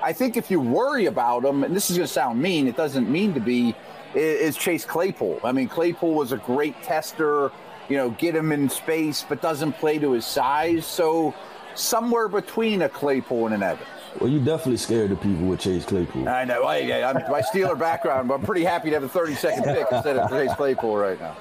[0.03, 2.75] I think if you worry about him, and this is going to sound mean, it
[2.75, 3.73] doesn't mean to be,
[4.13, 5.39] is Chase Claypool.
[5.43, 7.51] I mean, Claypool was a great tester,
[7.87, 10.85] you know, get him in space, but doesn't play to his size.
[10.85, 11.33] So
[11.75, 13.87] somewhere between a Claypool and an Evans.
[14.19, 16.27] Well, you definitely scared the people with Chase Claypool.
[16.27, 16.63] I know.
[16.63, 19.87] I, am my Steeler background, but I'm pretty happy to have a 30 second pick
[19.91, 21.35] instead of Chase Claypool right now.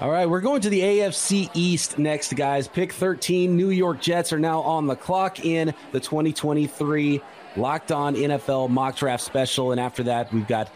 [0.00, 2.68] All right, we're going to the AFC East next, guys.
[2.68, 3.56] Pick 13.
[3.56, 7.22] New York Jets are now on the clock in the 2023
[7.56, 9.72] Locked On NFL mock draft special.
[9.72, 10.70] And after that, we've got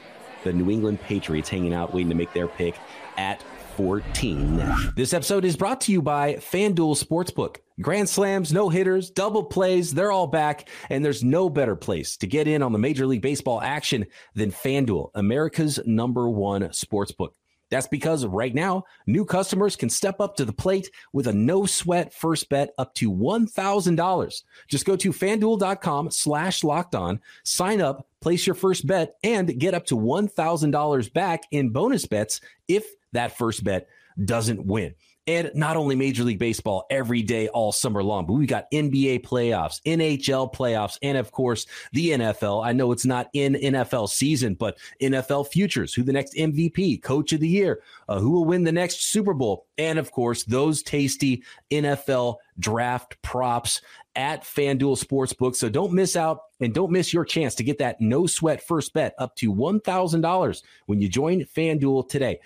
[0.45, 2.77] the New England Patriots hanging out, waiting to make their pick
[3.17, 3.43] at
[3.77, 4.93] 14.
[4.97, 7.57] This episode is brought to you by FanDuel Sportsbook.
[7.81, 10.69] Grand slams, no hitters, double plays, they're all back.
[10.91, 14.51] And there's no better place to get in on the Major League Baseball action than
[14.51, 17.31] FanDuel, America's number one sportsbook.
[17.71, 21.67] That's because right now, new customers can step up to the plate with a no
[21.67, 24.43] sweat first bet up to $1,000.
[24.69, 29.75] Just go to fanduel.com slash locked on, sign up, place your first bet, and get
[29.75, 33.89] up to $1,000 back in bonus bets if that first bet
[34.25, 34.95] doesn't win
[35.27, 39.23] and not only Major League Baseball every day, all summer long, but we got NBA
[39.23, 42.65] playoffs, NHL playoffs, and of course, the NFL.
[42.65, 47.33] I know it's not in NFL season, but NFL futures, who the next MVP, coach
[47.33, 50.83] of the year, uh, who will win the next Super Bowl, and of course, those
[50.83, 53.81] tasty NFL draft props
[54.17, 55.55] at FanDuel Sportsbook.
[55.55, 58.93] So don't miss out and don't miss your chance to get that no sweat first
[58.93, 62.41] bet up to $1,000 when you join FanDuel today.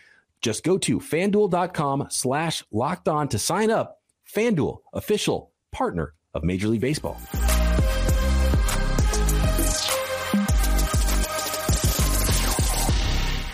[0.45, 4.03] Just go to fanduel.com slash locked on to sign up.
[4.31, 7.19] FanDuel, official partner of Major League Baseball.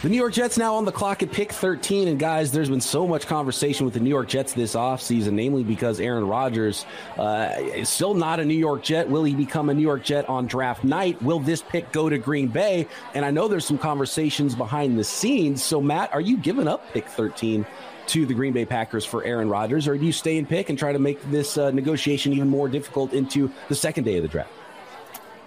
[0.02, 2.08] The New York Jets now on the clock at pick 13.
[2.08, 5.62] And guys, there's been so much conversation with the New York Jets this offseason, namely
[5.62, 6.86] because Aaron Rodgers
[7.18, 9.10] uh, is still not a New York Jet.
[9.10, 11.20] Will he become a New York Jet on draft night?
[11.22, 12.88] Will this pick go to Green Bay?
[13.12, 15.62] And I know there's some conversations behind the scenes.
[15.62, 17.66] So, Matt, are you giving up pick 13
[18.06, 20.78] to the Green Bay Packers for Aaron Rodgers, or do you stay and pick and
[20.78, 24.28] try to make this uh, negotiation even more difficult into the second day of the
[24.28, 24.50] draft?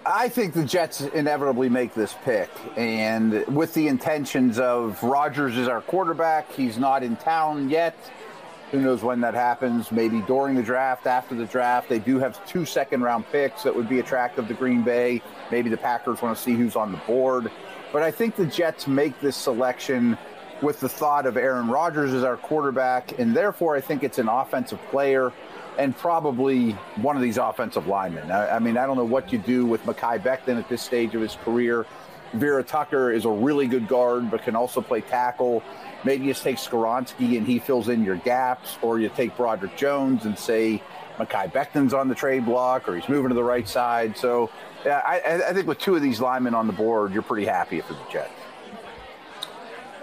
[0.06, 5.66] I think the Jets inevitably make this pick, and with the intentions of Rodgers is
[5.66, 6.52] our quarterback.
[6.52, 7.96] He's not in town yet.
[8.70, 9.90] Who knows when that happens?
[9.90, 11.88] Maybe during the draft, after the draft.
[11.88, 15.22] They do have two second round picks that would be attractive to Green Bay.
[15.50, 17.50] Maybe the Packers want to see who's on the board.
[17.90, 20.18] But I think the Jets make this selection
[20.60, 24.28] with the thought of Aaron Rodgers as our quarterback, and therefore I think it's an
[24.28, 25.32] offensive player
[25.78, 28.30] and probably one of these offensive linemen.
[28.30, 31.14] I, I mean, I don't know what you do with Mekhi Becton at this stage
[31.14, 31.86] of his career.
[32.32, 35.62] Vera Tucker is a really good guard, but can also play tackle.
[36.04, 40.24] Maybe you take Skoronski and he fills in your gaps, or you take Broderick Jones
[40.24, 40.82] and say
[41.16, 44.16] Mekhi Becton's on the trade block, or he's moving to the right side.
[44.16, 44.50] So
[44.84, 47.80] yeah, I, I think with two of these linemen on the board, you're pretty happy
[47.80, 48.32] for the Jets.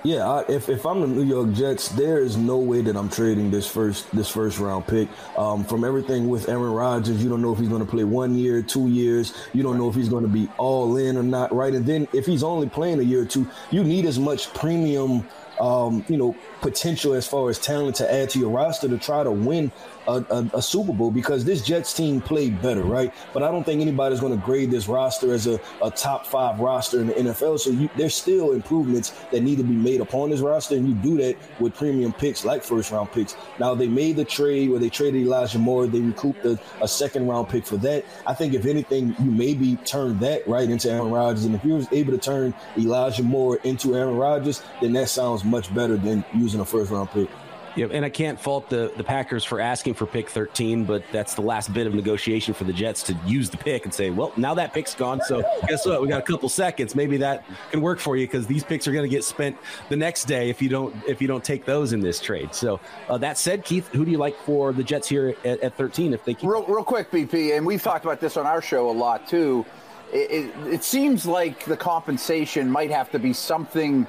[0.04, 3.08] Yeah, I, if, if I'm the New York Jets, there is no way that I'm
[3.08, 5.08] trading this first this first round pick.
[5.38, 8.36] Um, from everything with Aaron Rodgers, you don't know if he's going to play one
[8.36, 9.34] year, two years.
[9.54, 11.74] You don't know if he's going to be all in or not, right?
[11.74, 15.24] And then if he's only playing a year or two, you need as much premium
[15.62, 19.24] um, you know, potential as far as talent to add to your roster to try
[19.24, 19.72] to win
[20.08, 23.14] a, a, a, Super Bowl because this Jets team played better, right?
[23.34, 26.60] But I don't think anybody's going to grade this roster as a, a, top five
[26.60, 27.60] roster in the NFL.
[27.60, 30.96] So you, there's still improvements that need to be made upon this roster, and you
[30.96, 33.36] do that with premium picks like first round picks.
[33.60, 37.28] Now they made the trade where they traded Elijah Moore, they recouped a, a second
[37.28, 38.06] round pick for that.
[38.26, 41.74] I think if anything, you maybe turn that right into Aaron Rodgers, and if you
[41.74, 46.24] was able to turn Elijah Moore into Aaron Rodgers, then that sounds much better than
[46.34, 47.30] using a first round pick.
[47.76, 51.36] Yeah, and I can't fault the, the Packers for asking for pick 13, but that's
[51.36, 54.34] the last bit of negotiation for the Jets to use the pick and say, well,
[54.36, 55.22] now that pick's gone.
[55.22, 56.02] So guess what?
[56.02, 56.96] We got a couple seconds.
[56.96, 59.96] Maybe that can work for you because these picks are going to get spent the
[59.96, 62.54] next day if you don't if you don't take those in this trade.
[62.54, 65.78] So uh, that said, Keith, who do you like for the Jets here at, at
[65.78, 66.50] 13 if they keep?
[66.50, 69.66] Real, real quick, BP, and we've talked about this on our show a lot too.
[70.12, 74.06] It, it, it seems like the compensation might have to be something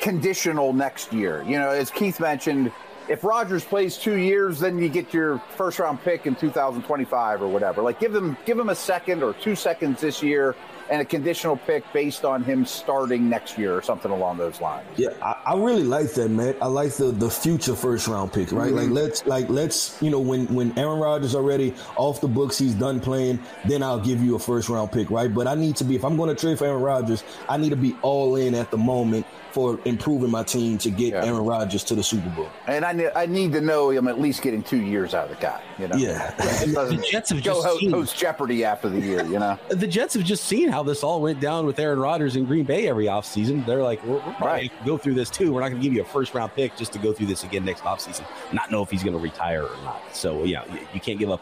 [0.00, 1.42] conditional next year.
[1.44, 2.72] You know, as Keith mentioned
[3.08, 7.48] if Rodgers plays two years, then you get your first round pick in 2025 or
[7.48, 7.82] whatever.
[7.82, 10.54] Like give them give them a second or two seconds this year
[10.90, 14.86] and a conditional pick based on him starting next year or something along those lines.
[14.96, 16.54] Yeah, I, I really like that, man.
[16.60, 18.68] I like the the future first round pick, right?
[18.68, 18.76] Mm-hmm.
[18.76, 22.74] Like let's like let's you know when when Aaron Rodgers already off the books, he's
[22.74, 25.32] done playing, then I'll give you a first round pick, right?
[25.32, 27.70] But I need to be if I'm going to trade for Aaron Rodgers, I need
[27.70, 31.24] to be all in at the moment for improving my team to get yeah.
[31.24, 32.48] Aaron Rodgers to the Super Bowl.
[32.66, 35.36] And I need, I need to know I'm at least getting two years out of
[35.36, 35.60] the guy.
[35.78, 36.30] You know, yeah.
[36.36, 39.24] the Jets have just seen, host Jeopardy after the year.
[39.24, 42.36] You know, the Jets have just seen how this all went down with Aaron Rodgers
[42.36, 43.64] in Green Bay every offseason.
[43.66, 44.72] They're like, we're, we're right.
[44.84, 45.52] go through this too.
[45.52, 47.44] We're not going to give you a first round pick just to go through this
[47.44, 48.24] again next offseason.
[48.52, 50.02] Not know if he's going to retire or not.
[50.12, 51.40] So yeah, you can't give up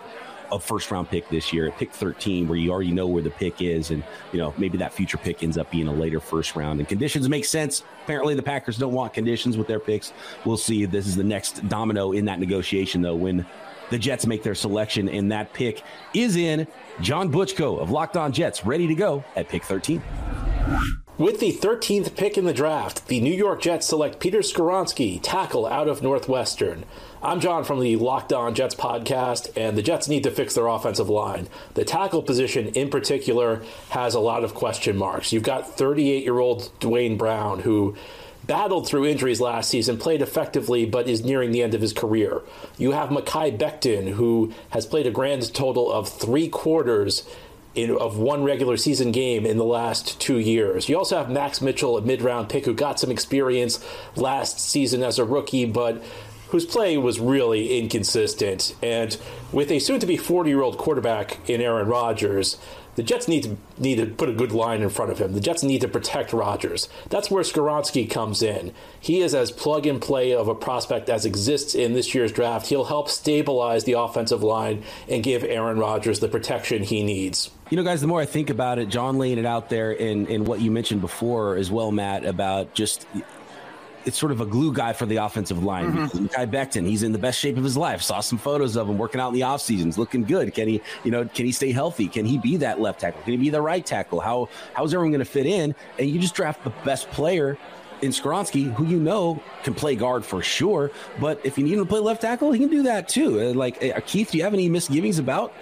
[0.51, 3.31] a first round pick this year at pick 13 where you already know where the
[3.31, 6.57] pick is and you know maybe that future pick ends up being a later first
[6.57, 10.13] round and conditions make sense apparently the packers don't want conditions with their picks
[10.47, 13.45] we'll see if this is the next domino in that negotiation though when
[13.91, 15.83] the jets make their selection and that pick
[16.15, 16.67] is in
[17.01, 20.03] john butchko of locked on jets ready to go at pick 13
[21.19, 25.67] with the 13th pick in the draft, the New York Jets select Peter Skoronski, tackle
[25.67, 26.85] out of Northwestern.
[27.21, 30.69] I'm John from the Locked On Jets podcast, and the Jets need to fix their
[30.69, 31.49] offensive line.
[31.75, 35.33] The tackle position in particular has a lot of question marks.
[35.33, 37.97] You've got 38 year old Duane Brown, who
[38.49, 42.43] battled through injuries last season, played effectively, but is nearing the end of his career.
[42.79, 47.29] You have Mekhi Becton, who has played a grand total of three quarters
[47.75, 50.89] in, of one regular season game in the last two years.
[50.89, 53.85] You also have Max Mitchell, a mid round pick who got some experience
[54.17, 56.03] last season as a rookie, but
[56.49, 58.75] whose play was really inconsistent.
[58.83, 59.17] And
[59.53, 62.57] with a soon to be 40 year old quarterback in Aaron Rodgers,
[62.99, 65.33] the Jets need to need to put a good line in front of him.
[65.33, 66.89] The Jets need to protect Rodgers.
[67.11, 68.73] That's where Skoronski comes in.
[68.99, 72.67] He is as plug and play of a prospect as exists in this year's draft.
[72.67, 77.53] He'll help stabilize the offensive line and give Aaron Rodgers the protection he needs.
[77.71, 80.27] You know, guys, the more I think about it, John laying it out there in,
[80.27, 83.07] in what you mentioned before as well, Matt, about just
[84.09, 85.93] it's sort of a glue guy for the offensive line.
[85.93, 86.27] Mm-hmm.
[86.27, 88.01] Mekhi Becton, he's in the best shape of his life.
[88.01, 90.55] Saw some photos of him working out in the off seasons, looking good.
[90.55, 92.09] Can he, you know, can he stay healthy?
[92.09, 93.21] Can he be that left tackle?
[93.23, 94.21] Can he be the right tackle?
[94.21, 95.75] How how is everyone going to fit in?
[95.99, 97.59] And you just draft the best player
[98.01, 100.91] in Skoronski, who you know can play guard for sure.
[101.21, 103.41] But if you need him to play left tackle, he can do that too.
[103.41, 105.53] Uh, like uh, Keith, do you have any misgivings about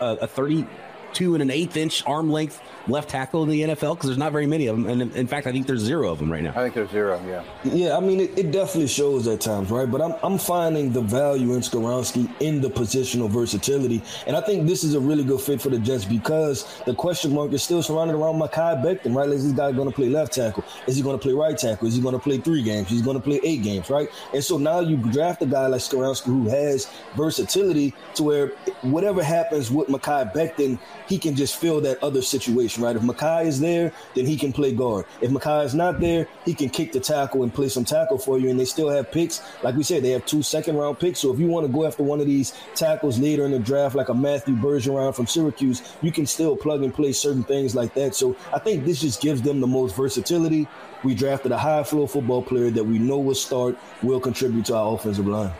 [0.00, 3.96] a, a 32 and an eighth inch arm length left tackle in the NFL?
[3.96, 6.18] Because there's not very many of them, and in fact, I think there's zero of
[6.18, 6.50] them right now.
[6.50, 7.20] I think there's zero.
[7.26, 7.44] Yeah.
[7.64, 9.90] Yeah, I mean, it, it definitely shows at times, right?
[9.90, 14.66] But I'm I'm finding the value in Skoronski in the positional versatility, and I think
[14.66, 17.82] this is a really good fit for the Jets because the question mark is still
[17.82, 19.28] surrounded around Mekhi Becton, right?
[19.28, 20.64] Like, is this guy going to play left tackle?
[20.86, 21.88] Is he going to play right tackle?
[21.88, 22.88] Is he going to play three games?
[22.88, 24.08] He's going to play eight games, right?
[24.32, 28.48] And so now you draft a guy like Skoronski who has versatility to where
[28.82, 32.96] whatever happens with Mekhi Becton, he can just fill that other situation, right?
[32.96, 35.06] If Mekhi is there, then he can play guard.
[35.20, 38.38] If Mekhi is not there, he can kick the tackle and play some tackle for
[38.38, 38.50] you.
[38.50, 39.42] And they still have picks.
[39.62, 41.20] Like we said, they have two second round picks.
[41.20, 43.94] So if you want to go after one of these tackles later in the draft,
[43.94, 47.94] like a Matthew Bergeron from Syracuse, you can still plug and play certain things like
[47.94, 48.14] that.
[48.14, 50.66] So I think this just gives them the most versatility.
[51.04, 54.76] We drafted a high flow football player that we know will start, will contribute to
[54.76, 55.52] our offensive line.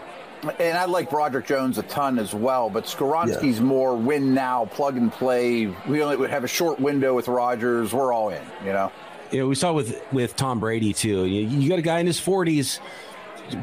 [0.59, 3.65] And I like Broderick Jones a ton as well, but Skoronski's yeah.
[3.65, 5.67] more win now, plug and play.
[5.87, 7.93] We only would have a short window with Rodgers.
[7.93, 8.91] We're all in, you know.
[9.31, 11.27] You know, we saw with with Tom Brady too.
[11.27, 12.81] You, you got a guy in his forties.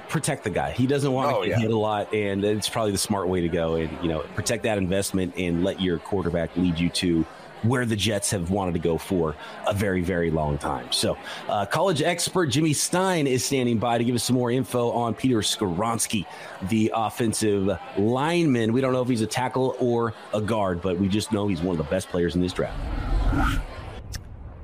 [0.07, 0.71] Protect the guy.
[0.71, 1.59] He doesn't want oh, to yeah.
[1.59, 3.75] hit a lot, and it's probably the smart way to go.
[3.75, 7.25] And you know, protect that investment and let your quarterback lead you to
[7.63, 9.35] where the Jets have wanted to go for
[9.67, 10.91] a very, very long time.
[10.91, 14.91] So, uh, college expert Jimmy Stein is standing by to give us some more info
[14.91, 16.25] on Peter Skoronski,
[16.69, 18.73] the offensive lineman.
[18.73, 21.61] We don't know if he's a tackle or a guard, but we just know he's
[21.61, 22.79] one of the best players in this draft.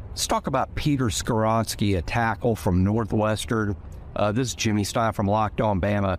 [0.10, 3.76] Let's talk about Peter Skoronski, a tackle from Northwestern.
[4.16, 6.18] Uh, this is Jimmy Stein from Locked On Bama.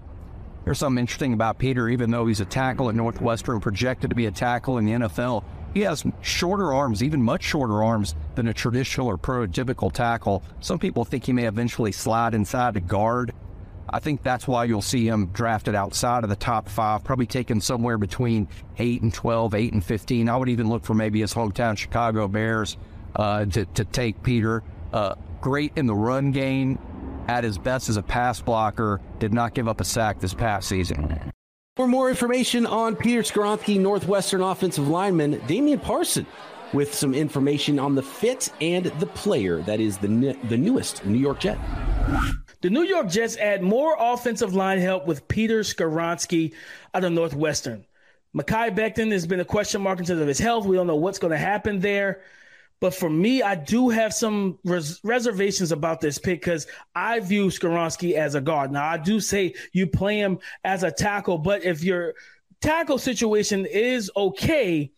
[0.66, 4.26] There's something interesting about Peter, even though he's a tackle at Northwestern, projected to be
[4.26, 5.44] a tackle in the NFL
[5.76, 10.42] he has shorter arms, even much shorter arms than a traditional or prototypical tackle.
[10.60, 13.34] Some people think he may eventually slide inside to guard.
[13.90, 17.60] I think that's why you'll see him drafted outside of the top five, probably taken
[17.60, 18.48] somewhere between
[18.78, 20.30] 8 and 12, 8 and 15.
[20.30, 22.78] I would even look for maybe his hometown Chicago Bears
[23.14, 24.62] uh, to, to take Peter.
[24.94, 26.78] Uh, great in the run game,
[27.28, 30.70] at his best as a pass blocker, did not give up a sack this past
[30.70, 31.32] season.
[31.76, 36.26] For more information on Peter Skoronski, Northwestern offensive lineman, Damian Parson,
[36.72, 40.08] with some information on the fit and the player that is the,
[40.48, 41.58] the newest New York Jet.
[42.62, 46.54] The New York Jets add more offensive line help with Peter Skoronski
[46.94, 47.84] out of Northwestern.
[48.34, 50.64] Mekhi Becton has been a question mark in terms of his health.
[50.64, 52.22] We don't know what's going to happen there.
[52.80, 57.46] But for me, I do have some res- reservations about this pick because I view
[57.46, 58.70] Skoronski as a guard.
[58.70, 62.14] Now, I do say you play him as a tackle, but if your
[62.60, 64.92] tackle situation is okay,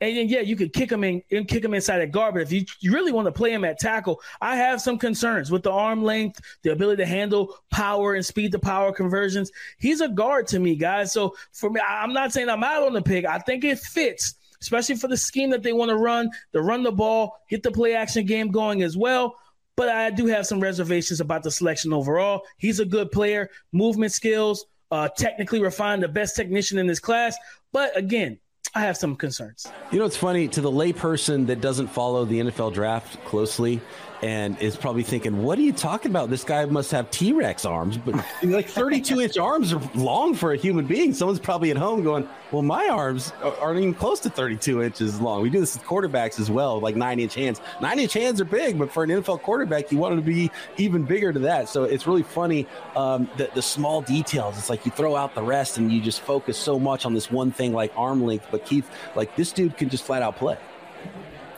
[0.00, 2.34] and, and yeah, you could kick him in and kick him inside at guard.
[2.34, 5.50] But if you, you really want to play him at tackle, I have some concerns
[5.50, 9.50] with the arm length, the ability to handle power and speed to power conversions.
[9.78, 11.12] He's a guard to me, guys.
[11.12, 13.26] So for me, I'm not saying I'm out on the pick.
[13.26, 16.82] I think it fits especially for the scheme that they want to run, to run
[16.82, 19.36] the ball, get the play action game going as well.
[19.76, 22.42] But I do have some reservations about the selection overall.
[22.56, 27.36] He's a good player, movement skills, uh, technically refined, the best technician in this class.
[27.72, 28.38] But again,
[28.74, 29.66] I have some concerns.
[29.90, 33.80] You know, it's funny to the layperson that doesn't follow the NFL draft closely
[34.22, 36.30] and is probably thinking, "What are you talking about?
[36.30, 40.52] This guy must have T Rex arms." But like 32 inch arms are long for
[40.52, 41.12] a human being.
[41.14, 45.42] Someone's probably at home going, "Well, my arms aren't even close to 32 inches long."
[45.42, 47.60] We do this with quarterbacks as well, like nine inch hands.
[47.80, 50.50] Nine inch hands are big, but for an NFL quarterback, you want them to be
[50.76, 51.68] even bigger to that.
[51.68, 52.66] So it's really funny
[52.96, 54.58] um, the, the small details.
[54.58, 57.30] It's like you throw out the rest and you just focus so much on this
[57.30, 58.48] one thing, like arm length.
[58.50, 60.58] But Keith, like this dude can just flat out play.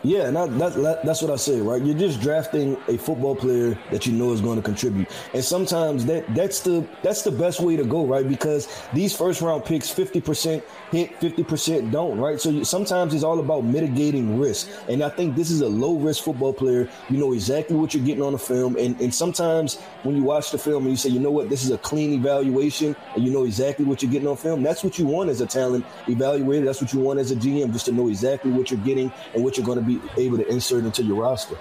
[0.03, 1.83] Yeah, and that, that, that's what I say, right?
[1.83, 6.07] You're just drafting a football player that you know is going to contribute, and sometimes
[6.07, 8.27] that that's the that's the best way to go, right?
[8.27, 12.41] Because these first round picks, fifty percent hit, fifty percent don't, right?
[12.41, 15.99] So you, sometimes it's all about mitigating risk, and I think this is a low
[15.99, 16.89] risk football player.
[17.11, 20.51] You know exactly what you're getting on the film, and and sometimes when you watch
[20.51, 23.31] the film and you say, you know what, this is a clean evaluation, and you
[23.31, 24.63] know exactly what you're getting on film.
[24.63, 26.65] That's what you want as a talent evaluator.
[26.65, 29.45] That's what you want as a GM, just to know exactly what you're getting and
[29.45, 31.57] what you're going to be be able to insert into your roster.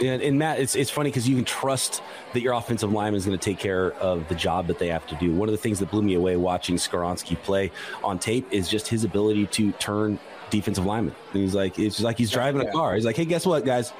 [0.00, 2.02] And, and Matt, it's, it's funny because you can trust
[2.32, 5.06] that your offensive lineman is going to take care of the job that they have
[5.06, 5.32] to do.
[5.32, 7.70] One of the things that blew me away watching Skoronski play
[8.02, 10.18] on tape is just his ability to turn
[10.50, 11.14] defensive linemen.
[11.32, 12.94] And he's like, it's like he's driving a car.
[12.94, 13.92] He's like, hey, guess what, guys?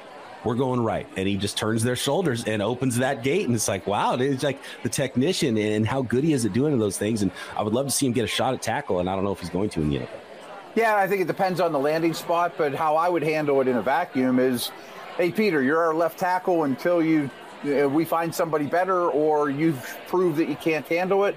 [0.43, 1.07] We're going right.
[1.15, 3.47] And he just turns their shoulders and opens that gate.
[3.47, 6.77] And it's like, wow, it's like the technician and how good he is at doing
[6.77, 7.23] those things.
[7.23, 8.99] And I would love to see him get a shot at tackle.
[8.99, 10.24] And I don't know if he's going to in the NFL.
[10.75, 13.69] Yeah, I think it depends on the landing spot, but how I would handle it
[13.69, 14.71] in a vacuum is,
[15.15, 17.29] hey Peter, you're our left tackle until you
[17.65, 21.35] uh, we find somebody better or you've proved that you can't handle it.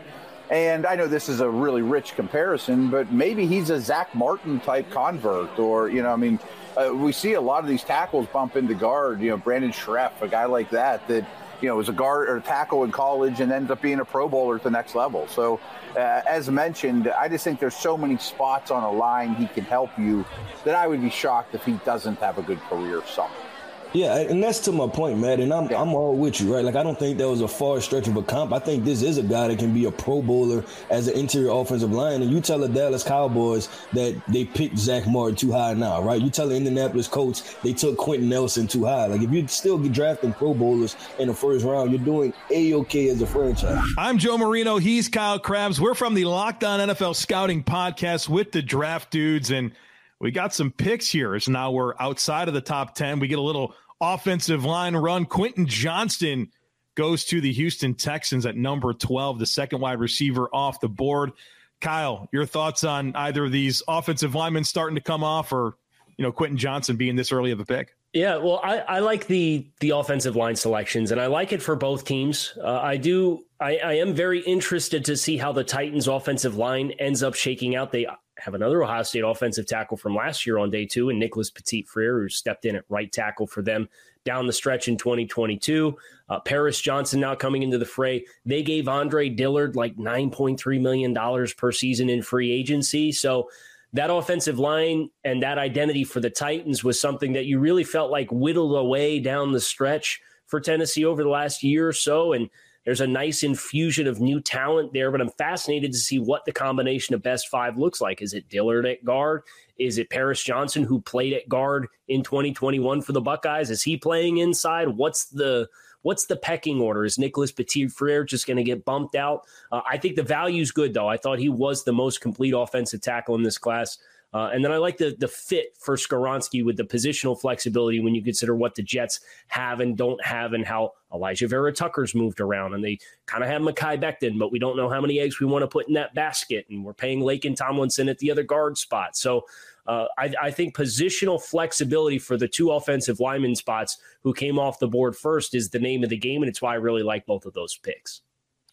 [0.50, 4.58] And I know this is a really rich comparison, but maybe he's a Zach Martin
[4.58, 6.40] type convert, or you know, I mean,
[6.76, 9.20] uh, we see a lot of these tackles bump into guard.
[9.20, 11.24] You know, Brandon Scherff, a guy like that, that
[11.60, 14.04] you know was a guard or a tackle in college and ends up being a
[14.04, 15.26] Pro Bowler at the next level.
[15.28, 15.60] So
[15.96, 19.64] uh, as mentioned, I just think there's so many spots on a line he can
[19.64, 20.24] help you
[20.64, 23.47] that I would be shocked if he doesn't have a good career somewhere.
[23.94, 25.40] Yeah, and that's to my point, Matt.
[25.40, 25.80] And I'm yeah.
[25.80, 26.64] I'm all with you, right?
[26.64, 28.52] Like I don't think that was a far stretch of a comp.
[28.52, 31.50] I think this is a guy that can be a Pro Bowler as an interior
[31.50, 32.20] offensive line.
[32.20, 36.20] And you tell the Dallas Cowboys that they picked Zach Martin too high now, right?
[36.20, 39.06] You tell the Indianapolis coach they took Quenton Nelson too high.
[39.06, 42.74] Like if you still get drafting Pro Bowlers in the first round, you're doing a
[42.74, 43.82] okay as a franchise.
[43.96, 44.76] I'm Joe Marino.
[44.76, 45.80] He's Kyle Crabbs.
[45.80, 49.72] We're from the Locked On NFL Scouting Podcast with the Draft Dudes and
[50.20, 53.20] we got some picks here So now we're outside of the top 10.
[53.20, 55.24] We get a little offensive line run.
[55.26, 56.50] Quentin Johnston
[56.96, 61.32] goes to the Houston Texans at number 12, the second wide receiver off the board.
[61.80, 65.76] Kyle, your thoughts on either of these offensive linemen starting to come off or,
[66.16, 67.94] you know, Quentin Johnston being this early of a pick?
[68.12, 71.76] Yeah, well, I, I like the the offensive line selections, and I like it for
[71.76, 72.56] both teams.
[72.60, 73.44] Uh, I do.
[73.60, 77.76] I, I am very interested to see how the Titans' offensive line ends up shaking
[77.76, 77.92] out.
[77.92, 78.06] They
[78.38, 81.82] have another Ohio State offensive tackle from last year on day two, and Nicholas Petit
[81.82, 83.88] Frere, who stepped in at right tackle for them
[84.24, 85.96] down the stretch in 2022.
[86.28, 88.24] Uh, Paris Johnson now coming into the fray.
[88.44, 91.16] They gave Andre Dillard like $9.3 million
[91.56, 93.10] per season in free agency.
[93.12, 93.48] So
[93.94, 98.10] that offensive line and that identity for the Titans was something that you really felt
[98.10, 102.34] like whittled away down the stretch for Tennessee over the last year or so.
[102.34, 102.50] And
[102.88, 106.52] there's a nice infusion of new talent there, but I'm fascinated to see what the
[106.52, 108.22] combination of best five looks like.
[108.22, 109.42] Is it Dillard at guard?
[109.78, 113.70] Is it Paris Johnson who played at guard in 2021 for the Buckeyes?
[113.70, 114.88] Is he playing inside?
[114.88, 115.68] What's the
[116.00, 117.04] what's the pecking order?
[117.04, 119.42] Is Nicholas Petit Frere just going to get bumped out?
[119.70, 121.08] Uh, I think the value's good though.
[121.08, 123.98] I thought he was the most complete offensive tackle in this class.
[124.34, 128.14] Uh, and then I like the the fit for Skoronski with the positional flexibility when
[128.14, 132.40] you consider what the Jets have and don't have, and how Alijah Vera Tucker's moved
[132.40, 135.40] around, and they kind of have Mekhi Becton, but we don't know how many eggs
[135.40, 138.42] we want to put in that basket, and we're paying Laken Tomlinson at the other
[138.42, 139.16] guard spot.
[139.16, 139.46] So
[139.86, 144.78] uh, I, I, think positional flexibility for the two offensive lineman spots who came off
[144.78, 147.24] the board first is the name of the game, and it's why I really like
[147.24, 148.20] both of those picks.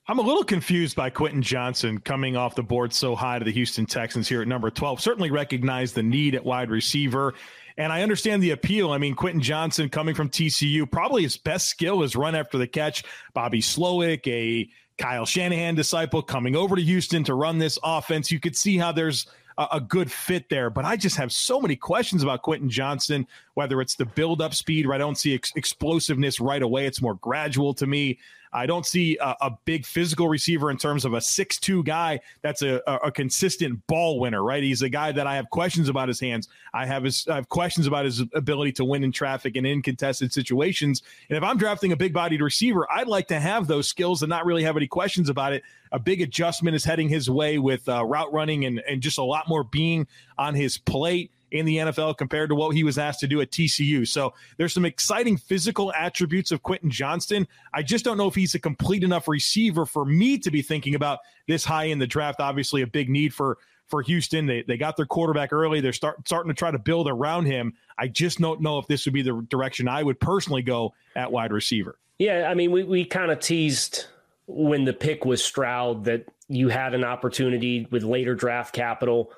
[0.07, 3.51] I'm a little confused by Quentin Johnston coming off the board so high to the
[3.51, 5.01] Houston Texans here at number 12.
[5.01, 7.33] Certainly recognize the need at wide receiver.
[7.77, 8.91] And I understand the appeal.
[8.91, 12.67] I mean, Quentin Johnston coming from TCU, probably his best skill is run after the
[12.67, 13.03] catch.
[13.33, 18.31] Bobby Slowik, a Kyle Shanahan disciple, coming over to Houston to run this offense.
[18.31, 19.25] You could see how there's
[19.57, 20.69] a, good fit there.
[20.69, 23.25] But I just have so many questions about Quentin Johnston,
[23.55, 26.85] whether it's the build up speed, where I don't see ex- explosiveness right away.
[26.85, 28.19] It's more gradual to me.
[28.55, 32.61] I don't see a, a big physical receiver in terms of a six-two guy that's
[32.61, 34.63] a, a, a, consistent ball winner, right?
[34.63, 36.47] He's a guy that I have questions about his hands.
[36.73, 39.81] I have his I have questions about his ability to win in traffic and in
[39.81, 41.03] contested situations.
[41.29, 44.45] And if I'm drafting a big-bodied receiver, I'd like to have those skills and not
[44.45, 45.61] really have any questions about it.
[45.91, 49.23] A big adjustment is heading his way with uh, route running and, and just a
[49.23, 53.21] lot more being on his plate in the NFL compared to what he was asked
[53.21, 54.07] to do at TCU.
[54.07, 57.47] So there's some exciting physical attributes of Quentin Johnston.
[57.73, 60.95] I just don't know if he's a complete enough receiver for me to be thinking
[60.95, 62.39] about this high in the draft.
[62.39, 64.45] Obviously, a big need for for Houston.
[64.45, 65.79] They they got their quarterback early.
[65.79, 67.73] They're start, starting to try to build around him.
[67.97, 71.31] I just don't know if this would be the direction I would personally go at
[71.31, 71.97] wide receiver.
[72.19, 74.07] Yeah, I mean, we we kind of teased
[74.47, 79.31] when the pick was Stroud that you had an opportunity with later draft capital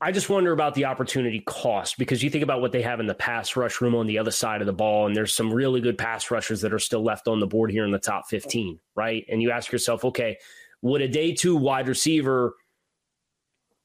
[0.00, 3.06] I just wonder about the opportunity cost because you think about what they have in
[3.06, 5.80] the pass rush room on the other side of the ball, and there's some really
[5.80, 8.78] good pass rushers that are still left on the board here in the top 15,
[8.96, 9.24] right?
[9.28, 10.36] And you ask yourself, okay,
[10.82, 12.54] would a day two wide receiver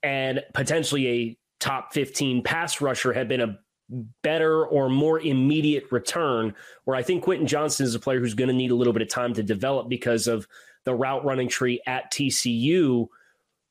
[0.03, 3.60] and potentially a top 15 pass rusher have been a
[4.22, 6.53] better or more immediate return?
[6.84, 9.03] Where I think Quentin Johnston is a player who's going to need a little bit
[9.03, 10.47] of time to develop because of
[10.84, 13.07] the route running tree at TCU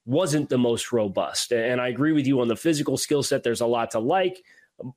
[0.08, 1.52] wasn't the most robust.
[1.52, 3.42] And I agree with you on the physical skill set.
[3.42, 4.42] There's a lot to like,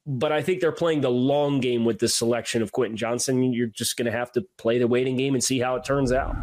[0.05, 3.51] but I think they're playing the long game with this selection of Quentin Johnston.
[3.51, 6.12] You're just going to have to play the waiting game and see how it turns
[6.14, 6.36] out.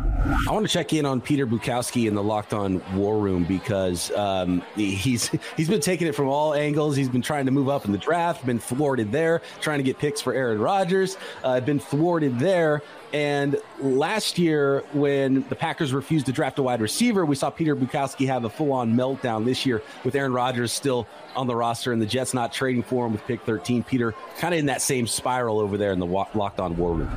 [0.46, 4.10] I want to check in on Peter Bukowski in the Locked On War Room because
[4.10, 6.96] um, he's he's been taking it from all angles.
[6.96, 9.98] He's been trying to move up in the draft, been thwarted there, trying to get
[9.98, 12.82] picks for Aaron Rodgers, uh, been thwarted there.
[13.12, 17.74] And last year, when the Packers refused to draft a wide receiver, we saw Peter
[17.74, 21.92] Bukowski have a full on meltdown this year with Aaron Rodgers still on the roster
[21.92, 23.82] and the Jets not trading for him with pick 13.
[23.82, 27.10] Peter kind of in that same spiral over there in the locked on war room.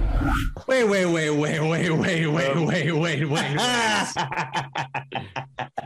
[0.67, 3.57] Wait, wait, wait, wait, wait, wait, wait, wait, wait, wait.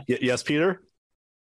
[0.22, 0.82] yes, Peter?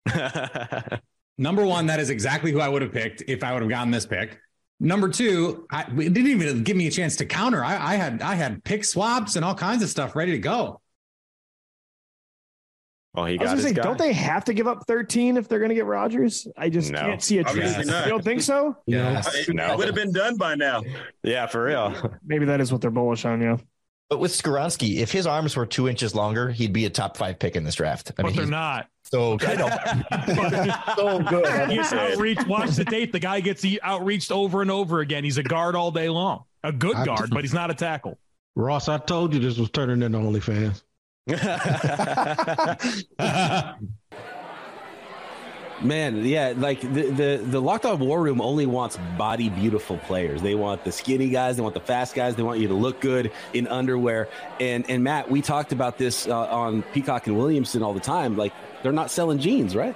[1.38, 3.92] Number one, that is exactly who I would have picked if I would have gotten
[3.92, 4.40] this pick.
[4.80, 7.64] Number two, I, it didn't even give me a chance to counter.
[7.64, 10.80] I, I had I had pick swaps and all kinds of stuff ready to go.
[13.14, 13.82] Well, he I was got gonna his say, guy.
[13.82, 16.48] don't they have to give up 13 if they're going to get Rodgers?
[16.56, 17.00] I just No.
[17.00, 17.64] can't see a trade.
[17.66, 18.06] Obviously not.
[18.06, 18.78] You don't think so?
[18.86, 20.84] Yeah, it would have been done by now.
[21.24, 21.96] Yeah, for real.
[22.24, 23.42] Maybe that is what they're bullish on.
[23.42, 23.58] Yeah.
[24.10, 27.40] But with Skoronski, if his arms were two inches longer, he'd be a top five
[27.40, 28.12] pick in this draft.
[28.12, 28.88] I But mean, they're he's not.
[29.12, 29.70] So I know.
[30.96, 31.70] so good.
[31.70, 32.46] He gets outreach.
[32.46, 33.12] Watch the tape.
[33.12, 35.24] The guy gets outreached over and over again.
[35.24, 36.44] He's a guard all day long.
[36.64, 38.18] A good guard, but he's not a tackle.
[38.56, 40.82] Ross, I told you this was turning into OnlyFans.
[45.82, 50.42] Man, yeah, like the, the the locked on war room only wants body beautiful players.
[50.42, 53.00] They want the skinny guys, they want the fast guys, they want you to look
[53.00, 54.28] good in underwear.
[54.60, 58.36] And and Matt, we talked about this uh, on Peacock and Williamson all the time.
[58.36, 59.96] Like they're not selling jeans, right?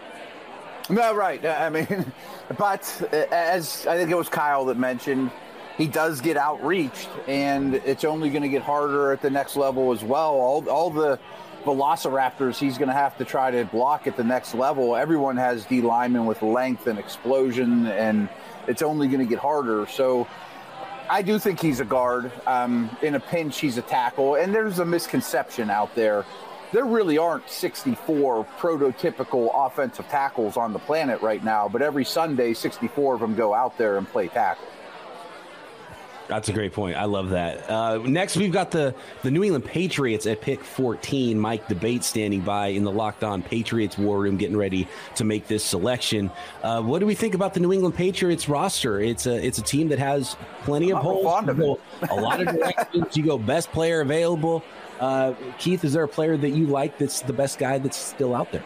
[0.90, 1.44] No, right.
[1.44, 2.12] I mean,
[2.58, 5.32] but uh, as I think it was Kyle that mentioned,
[5.78, 9.92] he does get outreached, and it's only going to get harder at the next level
[9.92, 10.34] as well.
[10.34, 11.20] All, all the
[11.64, 14.96] velociraptors he's going to have to try to block at the next level.
[14.96, 18.30] Everyone has D linemen with length and explosion, and
[18.68, 19.86] it's only going to get harder.
[19.88, 20.28] So
[21.10, 22.32] I do think he's a guard.
[22.48, 26.26] Um, in a pinch, he's a tackle, and there's a misconception out there.
[26.72, 32.54] There really aren't 64 prototypical offensive tackles on the planet right now, but every Sunday,
[32.54, 34.68] 64 of them go out there and play tackle.
[36.32, 36.96] That's a great point.
[36.96, 37.70] I love that.
[37.70, 41.38] Uh, next, we've got the the New England Patriots at pick 14.
[41.38, 45.50] Mike D'Abate standing by in the Locked On Patriots war room, getting ready to make
[45.50, 46.32] this selection.
[46.64, 49.02] Uh, what do we think about the New England Patriots roster?
[49.02, 51.26] It's a it's a team that has plenty of I'm holes.
[51.26, 51.80] fond of You go
[52.10, 53.18] a lot of directions.
[53.18, 54.64] You go best player available.
[55.02, 58.34] Uh, Keith, is there a player that you like that's the best guy that's still
[58.34, 58.64] out there?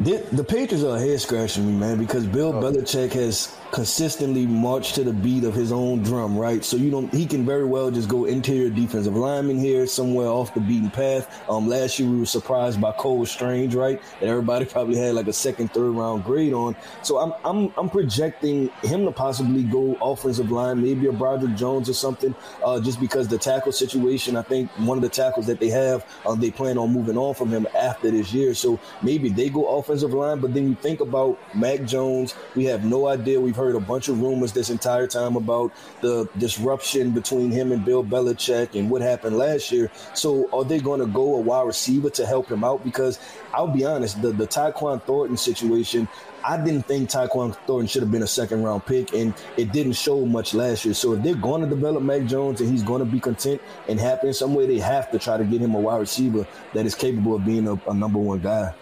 [0.00, 5.02] The, the Patriots are head scratching me, man, because Bill Belichick has consistently march to
[5.02, 6.62] the beat of his own drum, right?
[6.62, 10.52] So you don't he can very well just go interior defensive lineman here, somewhere off
[10.52, 11.42] the beaten path.
[11.48, 14.00] Um, last year we were surprised by Cole Strange, right?
[14.20, 16.76] That everybody probably had like a second, third round grade on.
[17.02, 21.88] So I'm I'm I'm projecting him to possibly go offensive line, maybe a Broderick Jones
[21.88, 24.36] or something, uh, just because the tackle situation.
[24.36, 27.34] I think one of the tackles that they have, uh, they plan on moving on
[27.34, 28.52] from him after this year.
[28.52, 30.40] So maybe they go offensive line.
[30.40, 32.34] But then you think about Mac Jones.
[32.54, 33.40] We have no idea.
[33.40, 37.84] We've heard a bunch of rumors this entire time about the disruption between him and
[37.84, 39.90] Bill Belichick and what happened last year.
[40.14, 42.84] So are they going to go a wide receiver to help him out?
[42.84, 43.18] Because
[43.54, 46.08] I'll be honest, the the Tyquan Thornton situation.
[46.44, 49.92] I didn't think Tyquan Thornton should have been a second round pick, and it didn't
[49.92, 50.94] show much last year.
[50.94, 54.00] So if they're going to develop Mac Jones and he's going to be content and
[54.00, 56.44] happy in some way, they have to try to get him a wide receiver
[56.74, 58.74] that is capable of being a, a number one guy.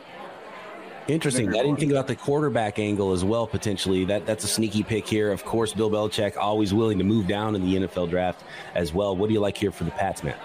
[1.13, 1.49] Interesting.
[1.51, 3.47] I didn't think about the quarterback angle as well.
[3.47, 5.33] Potentially, that that's a sneaky pick here.
[5.33, 8.45] Of course, Bill Belichick always willing to move down in the NFL draft
[8.75, 9.17] as well.
[9.17, 10.37] What do you like here for the Pats, man?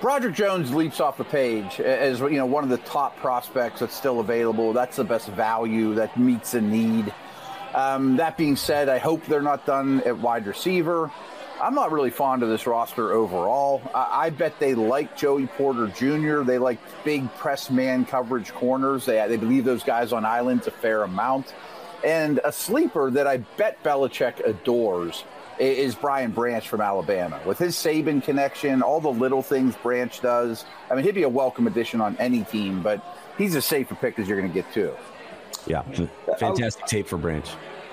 [0.00, 3.96] Roger Jones leaps off the page as you know one of the top prospects that's
[3.96, 4.72] still available.
[4.72, 7.12] That's the best value that meets a need.
[7.74, 11.10] Um, that being said, I hope they're not done at wide receiver.
[11.60, 13.82] I'm not really fond of this roster overall.
[13.94, 16.42] I, I bet they like Joey Porter Jr.
[16.42, 19.04] They like big press man coverage corners.
[19.04, 21.54] They they believe those guys on islands a fair amount.
[22.04, 25.24] And a sleeper that I bet Belichick adores
[25.58, 27.40] is Brian Branch from Alabama.
[27.44, 31.28] With his Saban connection, all the little things Branch does, I mean, he'd be a
[31.28, 33.04] welcome addition on any team, but
[33.36, 34.94] he's as safe a pick as you're going to get, too.
[35.66, 37.48] Yeah, uh, fantastic tape for Branch.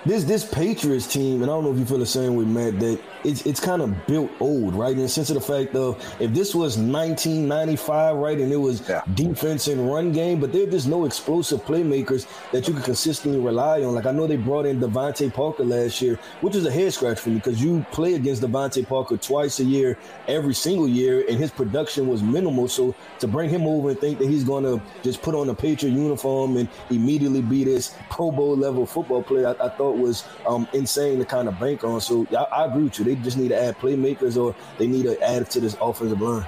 [0.05, 2.79] This this Patriots team, and I don't know if you feel the same way, Matt,
[2.79, 4.91] that it's it's kind of built old, right?
[4.91, 8.81] In the sense of the fact of if this was 1995, right, and it was
[9.15, 13.81] defense and run game, but there- just no explosive playmakers that you can consistently rely
[13.81, 13.95] on.
[13.95, 17.19] Like I know they brought in DeVante Parker last year, which is a head scratch
[17.19, 19.97] for me because you play against DeVante Parker twice a year,
[20.27, 22.67] every single year, and his production was minimal.
[22.67, 25.55] So to bring him over and think that he's going to just put on a
[25.55, 30.27] Patriot uniform and immediately be this Pro Bowl level football player, I, I thought was
[30.47, 32.01] um, insane to kind of bank on.
[32.01, 33.05] So I, I agree with you.
[33.05, 36.45] They just need to add playmakers or they need to add to this offensive line.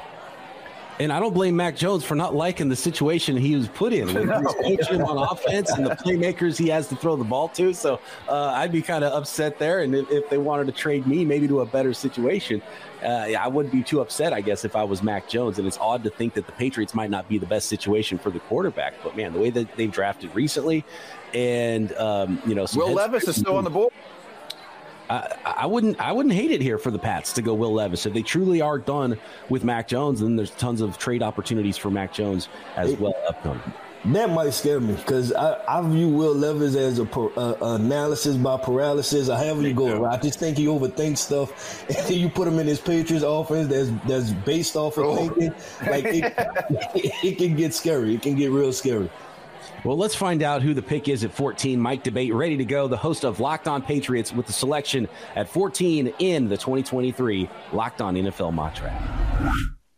[0.99, 4.07] And I don't blame Mac Jones for not liking the situation he was put in.
[4.11, 4.39] With No.
[4.39, 4.53] his
[4.85, 7.71] coaching on offense and the playmakers he has to throw the ball to.
[7.73, 9.81] So uh, I'd be kind of upset there.
[9.81, 12.63] And if, if they wanted to trade me maybe to a better situation,
[13.03, 15.59] uh, I wouldn't be too upset, I guess, if I was Mac Jones.
[15.59, 18.31] And it's odd to think that the Patriots might not be the best situation for
[18.31, 18.95] the quarterback.
[19.03, 20.83] But man, the way that they've drafted recently,
[21.35, 23.93] and um, you know, some Will Levis is still on the board.
[25.09, 28.05] I, I wouldn't I wouldn't hate it here for the Pats to go Will Levis
[28.05, 29.17] if they truly are done
[29.49, 30.19] with Mac Jones.
[30.19, 33.73] Then there's tons of trade opportunities for Mac Jones as well upcoming.
[34.05, 39.27] That might scare me because I, I view Will Levis as a analysis by paralysis
[39.27, 40.05] I have you go.
[40.05, 43.67] I just think he overthinks stuff, and then you put him in his Patriots offense
[43.67, 45.15] that's that's based off of oh.
[45.15, 45.53] thinking.
[45.81, 48.15] Like it, it, it can get scary.
[48.15, 49.09] It can get real scary.
[49.83, 51.79] Well, let's find out who the pick is at 14.
[51.79, 55.47] Mike D'Abate, ready to go, the host of Locked On Patriots with the selection at
[55.47, 59.07] 14 in the 2023 Locked On NFL Mock Draft.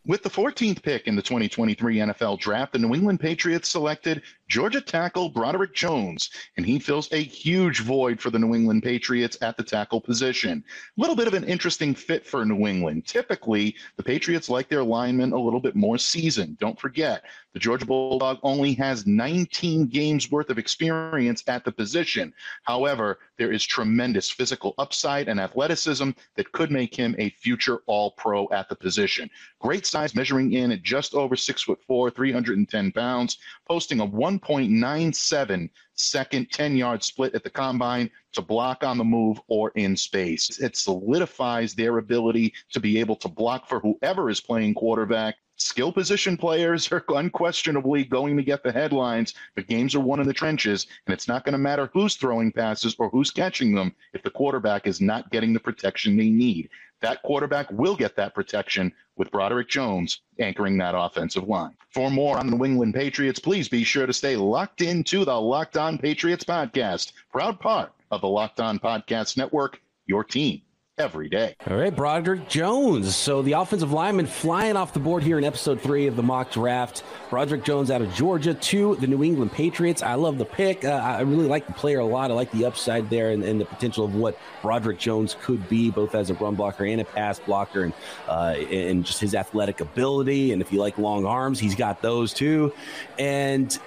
[0.06, 4.80] With the 14th pick in the 2023 NFL Draft, the New England Patriots selected Georgia
[4.80, 9.56] tackle Broderick Jones, and he fills a huge void for the New England Patriots at
[9.56, 10.64] the tackle position.
[10.98, 13.06] A little bit of an interesting fit for New England.
[13.06, 16.58] Typically, the Patriots like their linemen a little bit more seasoned.
[16.58, 17.22] Don't forget,
[17.52, 22.32] the Georgia Bulldog only has 19 games worth of experience at the position.
[22.62, 28.12] However, there is tremendous physical upside and athleticism that could make him a future all
[28.12, 29.30] pro at the position.
[29.60, 33.38] Great size, measuring in at just over six foot four, 310 pounds,
[33.68, 34.04] posting a
[34.40, 39.96] 1.97 second 10 yard split at the combine to block on the move or in
[39.96, 40.58] space.
[40.60, 45.92] It solidifies their ability to be able to block for whoever is playing quarterback skill
[45.92, 50.32] position players are unquestionably going to get the headlines, but games are won in the
[50.32, 54.22] trenches, and it's not going to matter who's throwing passes or who's catching them if
[54.22, 56.68] the quarterback is not getting the protection they need.
[57.02, 61.74] That quarterback will get that protection with Broderick Jones anchoring that offensive line.
[61.90, 65.40] For more on the New England Patriots, please be sure to stay locked into the
[65.40, 70.62] Locked On Patriots podcast, proud part of the Locked On Podcast Network, your team
[71.00, 71.56] every day.
[71.68, 73.16] All right, Broderick Jones.
[73.16, 76.50] So the offensive lineman flying off the board here in episode three of the mock
[76.50, 77.02] draft.
[77.30, 80.02] Broderick Jones out of Georgia to the New England Patriots.
[80.02, 80.84] I love the pick.
[80.84, 82.30] Uh, I really like the player a lot.
[82.30, 85.90] I like the upside there and, and, the potential of what Broderick Jones could be,
[85.90, 87.92] both as a run blocker and a pass blocker, and
[88.28, 90.52] uh, and just his athletic ability.
[90.52, 92.72] And if you like long arms, he's got those too.
[93.18, 93.78] And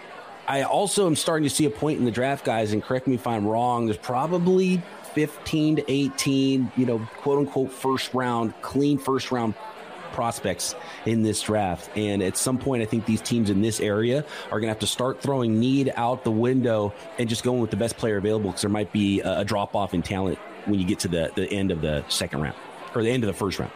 [0.47, 3.15] I also am starting to see a point in the draft, guys, and correct me
[3.15, 3.85] if I'm wrong.
[3.85, 4.81] There's probably
[5.13, 9.55] 15 to 18, you know, quote unquote first round, clean first round
[10.13, 11.89] prospects in this draft.
[11.97, 14.79] And at some point, I think these teams in this area are going to have
[14.79, 18.51] to start throwing need out the window and just going with the best player available
[18.51, 21.51] because there might be a, drop off in talent when you get to the, the
[21.51, 22.55] end of the second round
[22.95, 23.71] or the end of the first round.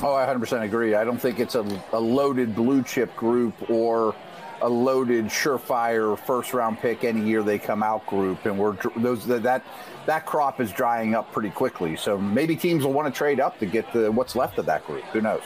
[0.00, 0.94] Oh, I 100% agree.
[0.94, 4.14] I don't think it's a, a loaded blue chip group or
[4.62, 9.26] a loaded, surefire first round pick any year they come out group, and we're those
[9.26, 9.64] that
[10.06, 11.96] that crop is drying up pretty quickly.
[11.96, 14.86] So maybe teams will want to trade up to get the what's left of that
[14.86, 15.04] group.
[15.06, 15.42] Who knows?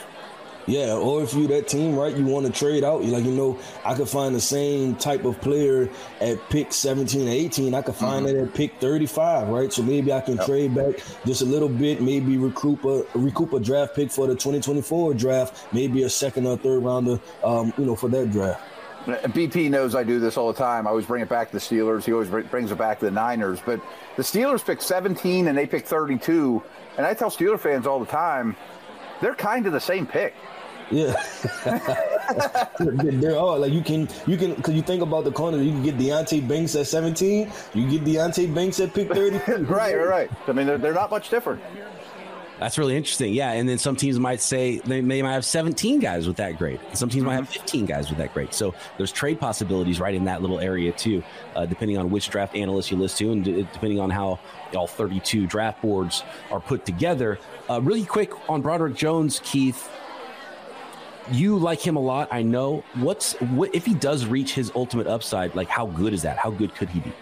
[0.66, 3.04] Yeah, or if you're that team, right, you want to trade out.
[3.04, 5.88] You like, you know, I could find the same type of player
[6.20, 7.72] at pick 17 or 18.
[7.72, 8.36] I could find mm-hmm.
[8.36, 9.72] it at pick 35, right?
[9.72, 10.46] So maybe I can yep.
[10.46, 14.34] trade back just a little bit, maybe recoup a recoup a draft pick for the
[14.34, 18.60] 2024 draft, maybe a second or third rounder, um, you know, for that draft.
[19.06, 20.86] BP knows I do this all the time.
[20.86, 22.04] I always bring it back to the Steelers.
[22.04, 23.60] He always brings it back to the Niners.
[23.64, 23.80] But
[24.16, 26.62] the Steelers pick 17 and they pick 32.
[26.96, 28.56] And I tell Steeler fans all the time,
[29.20, 30.34] they're kind of the same pick.
[30.88, 31.20] Yeah,
[32.78, 35.82] they're all like you can you can because you think about the corner you can
[35.82, 39.38] get Deonte Banks at 17, you get Deonte Banks at pick 30.
[39.64, 40.30] right, right, right.
[40.46, 41.60] I mean they're, they're not much different.
[42.58, 43.34] That's really interesting.
[43.34, 43.52] Yeah.
[43.52, 46.80] And then some teams might say they, they might have 17 guys with that grade.
[46.94, 48.54] Some teams might have 15 guys with that grade.
[48.54, 51.22] So there's trade possibilities right in that little area, too,
[51.54, 54.38] uh, depending on which draft analyst you listen to and d- depending on how
[54.74, 57.38] all 32 draft boards are put together.
[57.68, 59.90] Uh, really quick on Broderick Jones, Keith.
[61.30, 62.84] You like him a lot, I know.
[62.94, 65.56] What's what if he does reach his ultimate upside?
[65.56, 66.38] Like, how good is that?
[66.38, 67.12] How good could he be?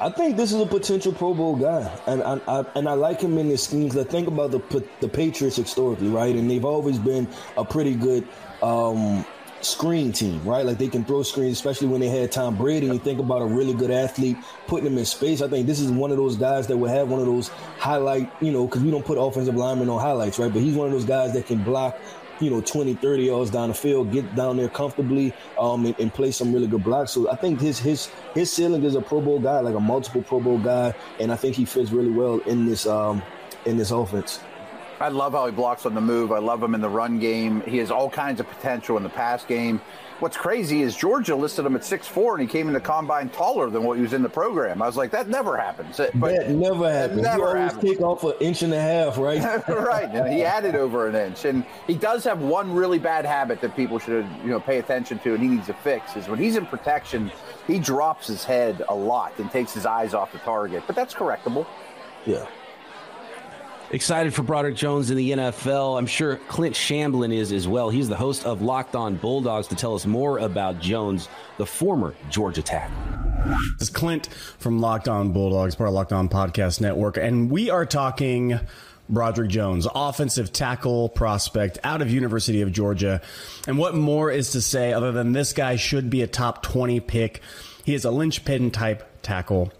[0.00, 3.20] I think this is a potential Pro Bowl guy, and I, I and I like
[3.20, 6.34] him in this scheme because I think about the the Patriots historically, right?
[6.34, 7.26] And they've always been
[7.56, 8.26] a pretty good
[8.62, 9.24] um,
[9.60, 10.64] screen team, right?
[10.64, 12.86] Like they can throw screens, especially when they had Tom Brady.
[12.86, 14.36] And you think about a really good athlete
[14.68, 15.42] putting him in space.
[15.42, 18.30] I think this is one of those guys that will have one of those highlight,
[18.40, 20.52] you know, because we don't put offensive linemen on highlights, right?
[20.52, 21.98] But he's one of those guys that can block
[22.40, 26.12] you know, 20, 30 yards down the field, get down there comfortably, um, and, and,
[26.12, 27.12] play some really good blocks.
[27.12, 30.22] So I think his his his ceiling is a Pro Bowl guy, like a multiple
[30.22, 33.22] Pro Bowl guy, and I think he fits really well in this um
[33.66, 34.40] in this offense.
[35.00, 36.32] I love how he blocks on the move.
[36.32, 37.60] I love him in the run game.
[37.60, 39.80] He has all kinds of potential in the pass game.
[40.20, 43.28] What's crazy is Georgia listed him at six four, and he came in the combine
[43.28, 44.82] taller than what he was in the program.
[44.82, 45.96] I was like, that never happens.
[45.96, 47.22] But that never happens.
[47.22, 47.90] Never you always happens.
[47.90, 49.40] take off an inch and a half, right?
[49.68, 50.08] right.
[50.08, 53.76] And he added over an inch, and he does have one really bad habit that
[53.76, 56.16] people should you know pay attention to, and he needs to fix.
[56.16, 57.30] Is when he's in protection,
[57.68, 60.82] he drops his head a lot and takes his eyes off the target.
[60.86, 61.64] But that's correctable.
[62.26, 62.46] Yeah.
[63.90, 65.96] Excited for Broderick Jones in the NFL.
[65.96, 67.88] I'm sure Clint Shamblin is as well.
[67.88, 71.26] He's the host of Locked On Bulldogs to tell us more about Jones,
[71.56, 72.94] the former Georgia tackle.
[73.78, 74.26] This is Clint
[74.58, 78.60] from Locked On Bulldogs, part of Locked On Podcast Network, and we are talking
[79.08, 83.22] Broderick Jones, offensive tackle prospect out of University of Georgia.
[83.66, 87.00] And what more is to say other than this guy should be a top 20
[87.00, 87.40] pick?
[87.86, 89.72] He is a linchpin type tackle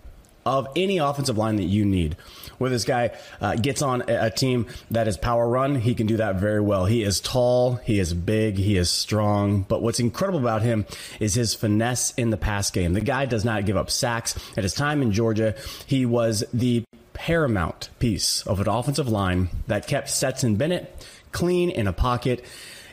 [0.49, 2.17] of any offensive line that you need.
[2.57, 6.17] Where this guy uh, gets on a, team that is power run, he can do
[6.17, 6.87] that very well.
[6.87, 9.63] He is tall, he is big, he is strong.
[9.63, 10.87] But what's incredible about him
[11.21, 12.95] is his finesse in the pass game.
[12.95, 14.35] The guy does not give up sacks.
[14.57, 15.55] At his time in Georgia,
[15.87, 16.83] he was the
[17.13, 22.45] paramount piece of an offensive line that kept Stetson Bennett clean in a pocket.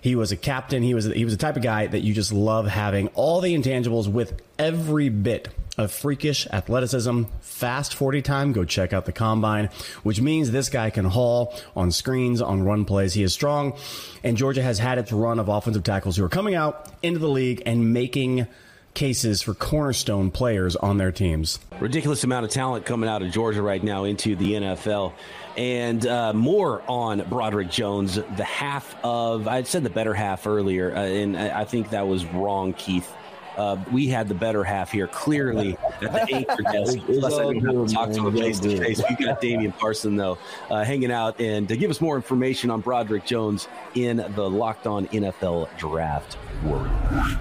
[0.02, 0.84] He was a captain.
[0.84, 3.56] He was he was the type of guy that you just love having all the
[3.56, 5.48] intangibles with every bit
[5.78, 8.52] of freakish athleticism, fast 40 time.
[8.54, 9.70] Go check out the combine,
[10.04, 13.14] which means this guy can haul on screens, on run plays.
[13.14, 13.78] He is strong,
[14.24, 17.30] and Georgia has had its run of offensive tackles who are coming out into the
[17.30, 18.48] league and making
[18.96, 21.60] cases for cornerstone players on their teams.
[21.80, 25.14] Ridiculous amount of talent coming out of Georgia right now into the NFL.
[25.58, 30.96] And uh, more on Broderick Jones, the half of, I said the better half earlier,
[30.96, 33.12] uh, and I think that was wrong, Keith.
[33.58, 36.98] Uh, we had the better half here, clearly at the anchor desk.
[37.06, 39.02] Plus, I didn't have to talk to him face to face.
[39.10, 40.38] We got Damian Parson though,
[40.70, 44.88] uh, hanging out, and to give us more information on Broderick Jones in the Locked
[44.88, 46.80] On NFL Draft War.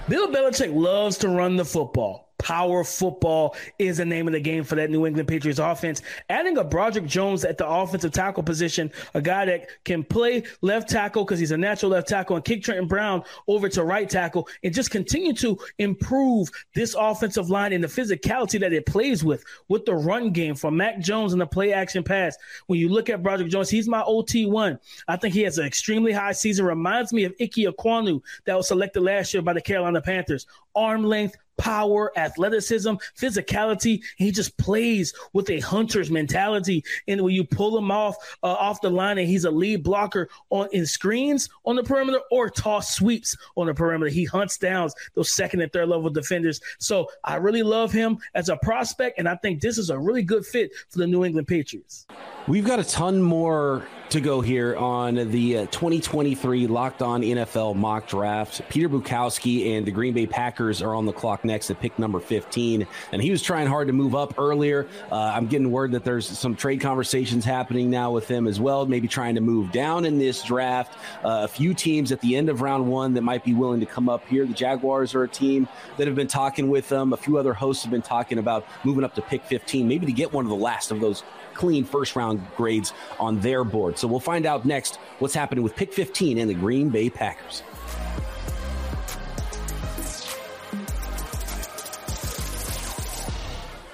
[0.07, 2.29] Bill Belichick loves to run the football.
[2.45, 6.03] Power football is the name of the game for that New England Patriots offense.
[6.29, 10.87] Adding a Broderick Jones at the offensive tackle position, a guy that can play left
[10.87, 14.47] tackle because he's a natural left tackle, and kick Trenton Brown over to right tackle,
[14.63, 19.43] and just continue to improve this offensive line and the physicality that it plays with,
[19.67, 22.37] with the run game from Mac Jones and the play action pass.
[22.67, 24.77] When you look at Broderick Jones, he's my OT1.
[25.07, 26.67] I think he has an extremely high season.
[26.67, 30.45] Reminds me of Ike Ekwonu that was selected last year by the Carolina Panthers.
[30.75, 34.01] Arm length, power, athleticism, physicality.
[34.17, 36.83] He just plays with a hunter's mentality.
[37.07, 40.29] And when you pull him off uh, off the line, and he's a lead blocker
[40.49, 44.89] on in screens on the perimeter or toss sweeps on the perimeter, he hunts down
[45.15, 46.61] those second and third level defenders.
[46.79, 50.23] So I really love him as a prospect, and I think this is a really
[50.23, 52.05] good fit for the New England Patriots.
[52.47, 57.75] We've got a ton more to go here on the uh, 2023 Locked On NFL
[57.75, 58.61] mock draft.
[58.69, 62.19] Peter Bukowski and the Green Bay Packers are on the clock next at pick number
[62.19, 62.85] 15.
[63.11, 64.87] And he was trying hard to move up earlier.
[65.11, 68.85] Uh, I'm getting word that there's some trade conversations happening now with him as well,
[68.85, 70.99] maybe trying to move down in this draft.
[71.23, 73.87] Uh, a few teams at the end of round one that might be willing to
[73.87, 74.45] come up here.
[74.45, 75.67] The Jaguars are a team
[75.97, 77.11] that have been talking with them.
[77.11, 80.11] A few other hosts have been talking about moving up to pick 15, maybe to
[80.11, 81.23] get one of the last of those
[81.55, 83.97] clean first round grades on their board.
[83.97, 87.63] So we'll find out next what's happening with pick 15 and the Green Bay Packers.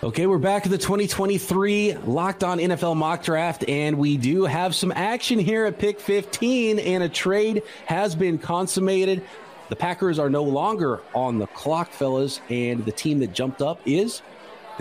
[0.03, 4.73] Okay, we're back at the 2023 Locked On NFL Mock Draft, and we do have
[4.73, 9.23] some action here at pick 15, and a trade has been consummated.
[9.69, 13.79] The Packers are no longer on the clock, fellas, and the team that jumped up
[13.85, 14.23] is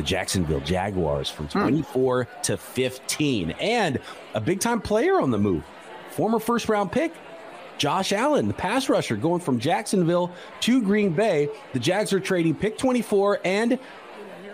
[0.01, 1.61] the Jacksonville Jaguars from hmm.
[1.61, 2.42] 24 hmm.
[2.42, 3.51] to 15.
[3.61, 3.98] And
[4.34, 5.62] a big time player on the move,
[6.11, 7.12] former first round pick.
[7.76, 11.48] Josh Allen, the pass rusher, going from Jacksonville to Green Bay.
[11.72, 13.78] The Jags are trading pick 24 and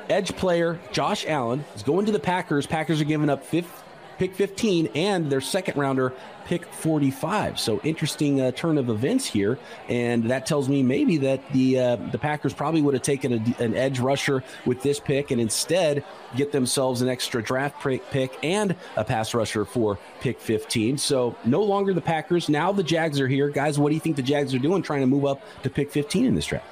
[0.09, 2.67] edge player Josh Allen is going to the Packers.
[2.67, 3.83] Packers are giving up fifth,
[4.19, 6.13] pick 15 and their second rounder
[6.47, 7.59] pick 45.
[7.59, 9.59] So interesting uh, turn of events here,
[9.89, 13.63] and that tells me maybe that the uh, the Packers probably would have taken a,
[13.63, 16.05] an edge rusher with this pick, and instead
[16.37, 20.99] get themselves an extra draft pick and a pass rusher for pick 15.
[20.99, 23.79] So no longer the Packers, now the Jags are here, guys.
[23.79, 26.27] What do you think the Jags are doing, trying to move up to pick 15
[26.27, 26.67] in this draft?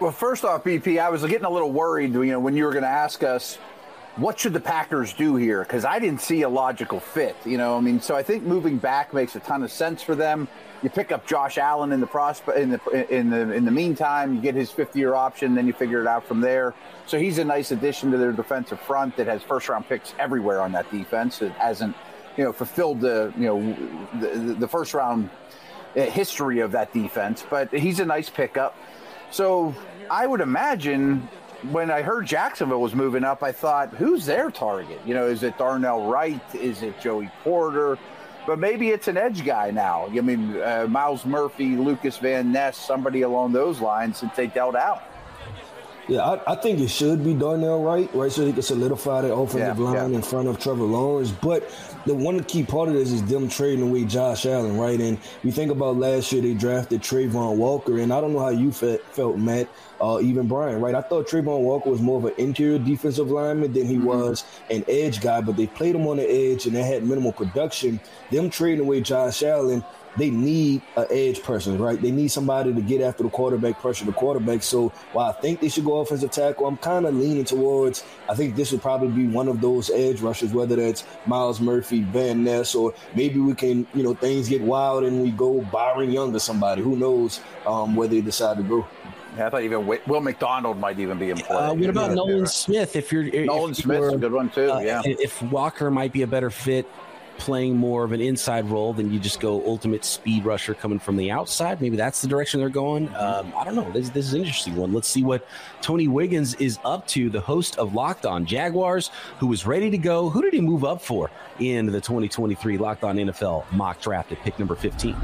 [0.00, 2.72] Well, first off, BP, I was getting a little worried, you know, when you were
[2.72, 3.58] going to ask us
[4.16, 5.60] what should the Packers do here?
[5.62, 7.36] Because I didn't see a logical fit.
[7.44, 10.14] You know, I mean, so I think moving back makes a ton of sense for
[10.14, 10.48] them.
[10.82, 14.34] You pick up Josh Allen in the prospect in the in the in the meantime.
[14.34, 16.74] You get his fifth year option, then you figure it out from there.
[17.06, 20.60] So he's a nice addition to their defensive front that has first round picks everywhere
[20.60, 21.42] on that defense.
[21.42, 21.94] It hasn't
[22.36, 23.76] you know fulfilled the you know
[24.20, 25.28] the, the first round
[25.96, 28.74] uh, history of that defense, but he's a nice pickup.
[29.30, 29.74] So
[30.10, 31.28] I would imagine
[31.70, 35.00] when I heard Jacksonville was moving up, I thought, who's their target?
[35.04, 36.42] You know, is it Darnell Wright?
[36.54, 37.98] Is it Joey Porter?
[38.46, 40.06] But maybe it's an edge guy now.
[40.06, 44.74] I mean, uh, Myles Murphy, Lucas Van Ness, somebody along those lines since they dealt
[44.74, 45.02] out.
[46.08, 48.32] Yeah, I, I, think it should be Darnell Wright, right?
[48.32, 50.16] So he can solidify the offensive yeah, line yeah.
[50.16, 51.30] in front of Trevor Lawrence.
[51.30, 51.70] But
[52.06, 55.00] the one key part of this is them trading away Josh Allen, right?
[55.00, 58.48] And we think about last year they drafted Travon Walker, and I don't know how
[58.48, 59.68] you felt, Matt,
[60.00, 60.94] uh, even Brian, right?
[60.94, 64.06] I thought Travon Walker was more of an interior defensive lineman than he mm-hmm.
[64.06, 67.32] was an edge guy, but they played him on the edge and they had minimal
[67.32, 68.00] production.
[68.30, 69.84] Them trading away Josh Allen
[70.16, 72.00] they need an edge person, right?
[72.00, 74.62] They need somebody to get after the quarterback, pressure the quarterback.
[74.62, 78.34] So while I think they should go offensive tackle, I'm kind of leaning towards I
[78.34, 82.44] think this would probably be one of those edge rushers, whether that's Myles Murphy, Van
[82.44, 86.34] Ness, or maybe we can, you know, things get wild and we go Byron Young
[86.34, 86.82] or somebody.
[86.82, 88.86] Who knows um, where they decide to go.
[89.36, 91.56] Yeah, I thought even Will McDonald might even be in play.
[91.56, 92.96] Uh, what about Nolan Smith?
[92.96, 94.70] If you're if Nolan Smith's a good one too.
[94.70, 95.02] Uh, yeah.
[95.04, 96.88] If Walker might be a better fit
[97.40, 101.16] playing more of an inside role, then you just go ultimate speed rusher coming from
[101.16, 101.80] the outside.
[101.80, 103.08] Maybe that's the direction they're going.
[103.16, 103.90] Um, I don't know.
[103.90, 104.92] This, this is an interesting one.
[104.92, 105.48] Let's see what
[105.80, 109.98] Tony Wiggins is up to, the host of Locked On Jaguars, who was ready to
[109.98, 110.28] go.
[110.28, 114.38] Who did he move up for in the 2023 Locked On NFL mock draft at
[114.40, 115.16] pick number 15?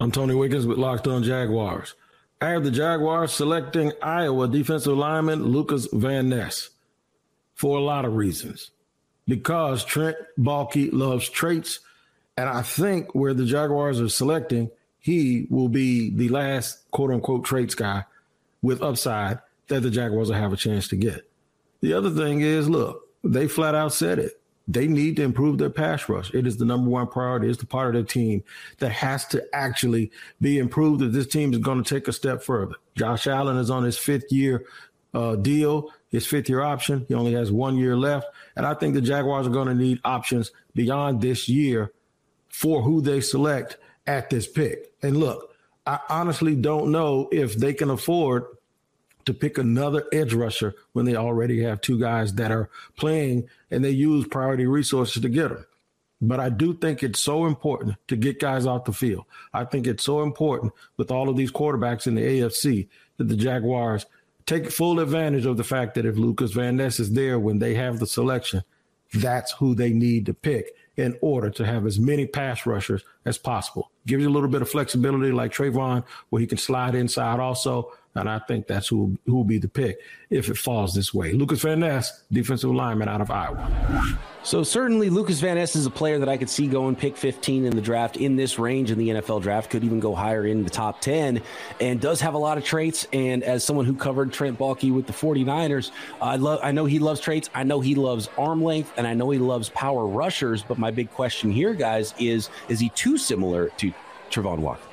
[0.00, 1.96] I'm Tony Wiggins with Locked On Jaguars.
[2.40, 6.70] I have the Jaguars selecting Iowa defensive lineman Lucas Van Ness
[7.54, 8.70] for a lot of reasons
[9.28, 11.80] because Trent Baalke loves traits.
[12.36, 17.44] And I think where the Jaguars are selecting, he will be the last quote unquote
[17.44, 18.04] traits guy
[18.62, 21.30] with upside that the Jaguars will have a chance to get.
[21.80, 24.40] The other thing is, look, they flat out said it.
[24.70, 26.32] They need to improve their pass rush.
[26.34, 27.48] It is the number one priority.
[27.48, 28.44] It's the part of their team
[28.78, 30.10] that has to actually
[30.42, 32.74] be improved if this team is going to take a step further.
[32.94, 34.66] Josh Allen is on his fifth year
[35.14, 37.04] uh, deal his fifth year option.
[37.08, 38.26] He only has one year left.
[38.56, 41.92] And I think the Jaguars are going to need options beyond this year
[42.48, 44.92] for who they select at this pick.
[45.02, 45.54] And look,
[45.86, 48.46] I honestly don't know if they can afford
[49.26, 53.84] to pick another edge rusher when they already have two guys that are playing and
[53.84, 55.66] they use priority resources to get them.
[56.20, 59.26] But I do think it's so important to get guys off the field.
[59.52, 62.88] I think it's so important with all of these quarterbacks in the AFC
[63.18, 64.06] that the Jaguars
[64.48, 67.74] take full advantage of the fact that if Lucas Van Ness is there when they
[67.74, 68.64] have the selection,
[69.12, 73.36] that's who they need to pick in order to have as many pass rushers as
[73.36, 73.92] possible.
[74.06, 77.92] Gives you a little bit of flexibility like Travon, where he can slide inside also,
[78.20, 79.98] and I think that's who, who will be the pick
[80.30, 81.32] if it falls this way.
[81.32, 84.18] Lucas Van Ness, defensive lineman out of Iowa.
[84.42, 87.64] So certainly Lucas Van Ness is a player that I could see going pick 15
[87.64, 90.64] in the draft in this range in the NFL draft, could even go higher in
[90.64, 91.42] the top 10
[91.80, 93.06] and does have a lot of traits.
[93.12, 95.90] And as someone who covered Trent Baalke with the 49ers,
[96.22, 97.50] I love I know he loves traits.
[97.54, 100.62] I know he loves arm length and I know he loves power rushers.
[100.62, 103.92] But my big question here, guys, is is he too similar to
[104.30, 104.87] Travon Walker?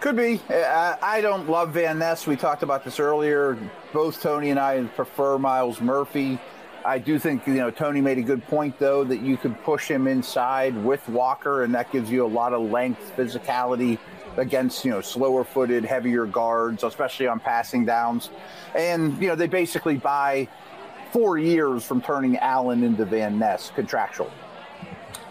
[0.00, 0.40] Could be.
[0.48, 2.24] Uh, I don't love Van Ness.
[2.24, 3.58] We talked about this earlier.
[3.92, 6.38] Both Tony and I prefer Myles Murphy.
[6.84, 9.90] I do think you know Tony made a good point though that you could push
[9.90, 13.98] him inside with Walker, and that gives you a lot of length, physicality
[14.36, 18.30] against you know slower footed, heavier guards, especially on passing downs.
[18.76, 20.46] And you know they basically buy
[21.10, 24.30] four years from turning Allen into Van Ness contractual.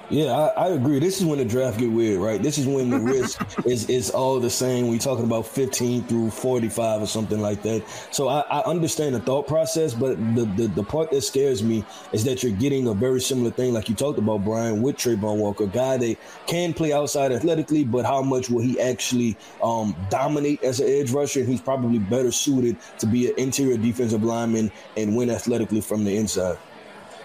[0.10, 1.00] Yeah, I, I, agree.
[1.00, 2.42] This is when the draft get weird, right?
[2.42, 4.88] This is when the risk is is all the same.
[4.88, 7.84] We talking about 15 through 45 or something like that.
[8.12, 11.84] So I, I understand the thought process, but the, the, the part that scares me
[12.14, 15.40] is that you're getting a very similar thing, like you talked about, Brian, with Travon
[15.40, 19.94] Walker, a guy that can play outside athletically, but how much will he actually um,
[20.10, 21.42] dominate as an edge rusher?
[21.42, 26.06] And he's probably better suited to be an interior defensive lineman and win athletically from
[26.06, 26.58] the inside.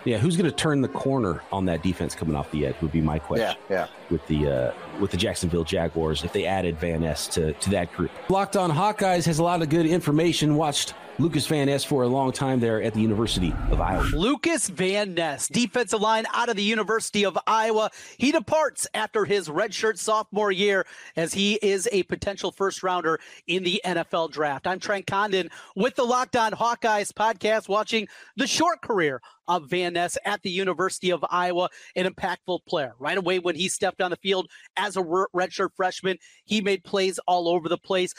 [0.05, 2.92] Yeah, who's going to turn the corner on that defense coming off the edge would
[2.92, 3.57] be my question.
[3.70, 3.86] Yeah, yeah.
[4.11, 7.92] With the uh, with the Jacksonville Jaguars, if they added Van Ness to to that
[7.92, 10.57] group, Locked On Hawkeyes has a lot of good information.
[10.57, 14.03] Watched Lucas Van Ness for a long time there at the University of Iowa.
[14.15, 17.91] Lucas Van Ness, defensive line out of the University of Iowa.
[18.17, 23.63] He departs after his redshirt sophomore year as he is a potential first rounder in
[23.63, 24.67] the NFL draft.
[24.67, 29.93] I'm Trent Condon with the Locked On Hawkeyes podcast, watching the short career of Van
[29.93, 32.95] Ness at the University of Iowa, an impactful player.
[32.99, 34.49] Right away, when he stepped on the field
[34.79, 38.15] as a redshirt freshman, he made plays all over the place.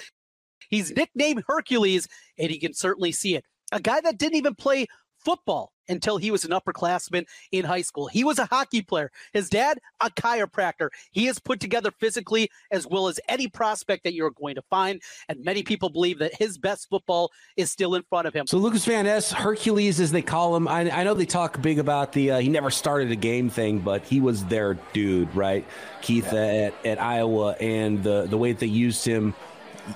[0.74, 2.08] He's nicknamed Hercules,
[2.38, 3.46] and he can certainly see it.
[3.72, 4.88] A guy that didn't even play
[5.24, 8.08] football until he was an upperclassman in high school.
[8.08, 9.12] He was a hockey player.
[9.34, 10.90] His dad, a chiropractor.
[11.12, 15.02] He is put together physically as well as any prospect that you're going to find.
[15.28, 18.48] And many people believe that his best football is still in front of him.
[18.48, 20.68] So Lucas Van Ness, Hercules, as they call him.
[20.68, 23.80] I, I know they talk big about the uh, he never started a game thing,
[23.80, 25.66] but he was their dude, right?
[26.02, 26.72] Keith yeah.
[26.72, 29.34] at, at Iowa, and the the way that they used him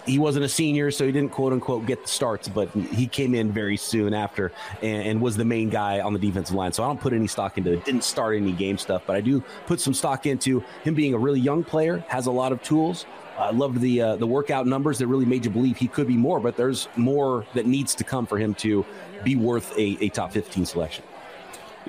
[0.06, 3.34] he wasn't a senior, so he didn't quote unquote get the starts, but he came
[3.34, 6.74] in very soon after and, and was the main guy on the defensive line.
[6.74, 7.86] So I don't put any stock into it.
[7.86, 11.18] Didn't start any game stuff, but I do put some stock into him being a
[11.18, 13.06] really young player, has a lot of tools.
[13.38, 16.18] I loved the uh, the workout numbers that really made you believe he could be
[16.18, 18.84] more, but there's more that needs to come for him to
[19.24, 21.04] be worth a, a top 15 selection.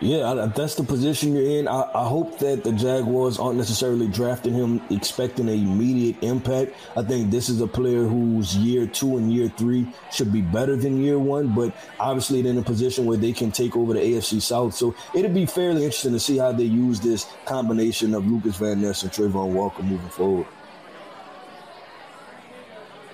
[0.01, 1.67] Yeah, that's the position you're in.
[1.67, 6.75] I, I, hope that the Jaguars aren't necessarily drafting him expecting an immediate impact.
[6.97, 10.77] I think this is a player whose year two and year three should be better
[10.77, 14.01] than year one, but obviously they're in a position where they can take over the
[14.01, 14.75] AFC South.
[14.75, 18.81] So it'll be fairly interesting to see how they use this combination of Lucas Van
[18.81, 20.47] Ness and Travon Walker moving forward.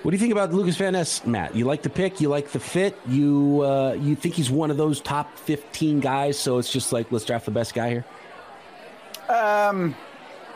[0.05, 1.55] What do you think about Lucas Van Ness, Matt?
[1.55, 2.21] You like the pick?
[2.21, 2.95] You like the fit?
[3.07, 6.37] You uh, you think he's one of those top fifteen guys?
[6.37, 8.05] So it's just like let's draft the best guy here.
[9.27, 9.95] Um,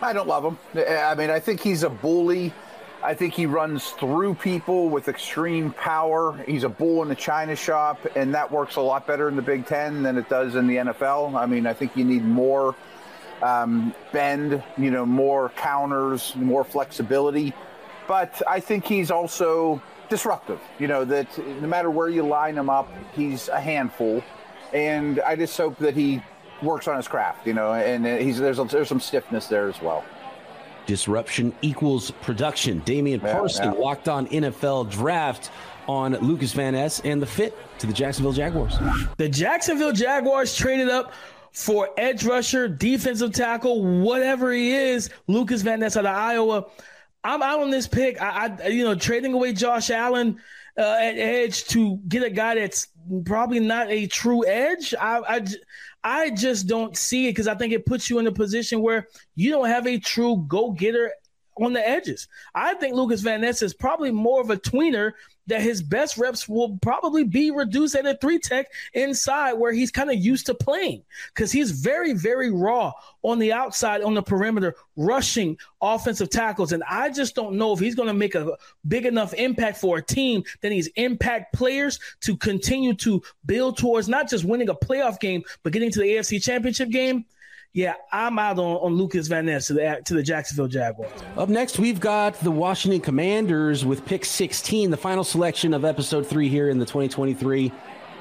[0.04, 0.60] I don't love him.
[0.88, 2.54] I mean, I think he's a bully.
[3.02, 6.38] I think he runs through people with extreme power.
[6.46, 9.42] He's a bull in the china shop, and that works a lot better in the
[9.42, 11.34] Big Ten than it does in the NFL.
[11.34, 12.76] I mean, I think you need more
[13.42, 17.52] um, bend, you know, more counters, more flexibility
[18.10, 19.80] but I think he's also
[20.10, 20.60] disruptive.
[20.80, 24.24] You know that no matter where you line him up, he's a handful,
[24.74, 26.22] and I just hope that he
[26.64, 27.46] works on his craft.
[27.46, 30.04] You know, and he's there's there's some stiffness there as well.
[30.88, 32.80] Disruption equals production.
[32.80, 33.80] Damian yeah, Parson yeah.
[33.80, 35.52] locked on NFL draft
[35.88, 38.74] on Lucas Van Ness and the fit to the Jacksonville Jaguars.
[39.18, 41.14] The Jacksonville Jaguars traded up
[41.52, 46.66] for edge rusher, defensive tackle, whatever he is, Lucas Van Ness out of Iowa.
[47.24, 48.22] I'm out on this pick.
[48.22, 50.40] I, I you know, trading away Josh Allen
[50.78, 52.88] uh, at edge to get a guy that's
[53.26, 54.94] probably not a true edge.
[55.00, 55.48] I, I,
[56.04, 59.08] I just don't see it because I think it puts you in a position where
[59.36, 61.12] you don't have a true go getter
[61.62, 62.28] on the edges.
[62.56, 65.12] I think Lucas Van Ness is probably more of a tweener
[65.50, 69.92] that his best reps will probably be reduced at a three tech inside where he's
[69.92, 72.94] kind of used to playing because he's very, very raw
[73.24, 76.72] on the outside, on the perimeter, rushing offensive tackles.
[76.72, 79.98] And I just don't know if he's going to make a big enough impact for
[79.98, 84.76] a team that he's impact players to continue to build towards not just winning a
[84.76, 87.26] playoff game, but getting to the AFC championship game.
[87.74, 91.12] Yeah, I'm out on, on Lucas Van Ness to the to the Jacksonville Jaguars.
[91.38, 96.26] Up next, we've got the Washington Commanders with pick 16, the final selection of episode
[96.26, 97.72] three here in the 2023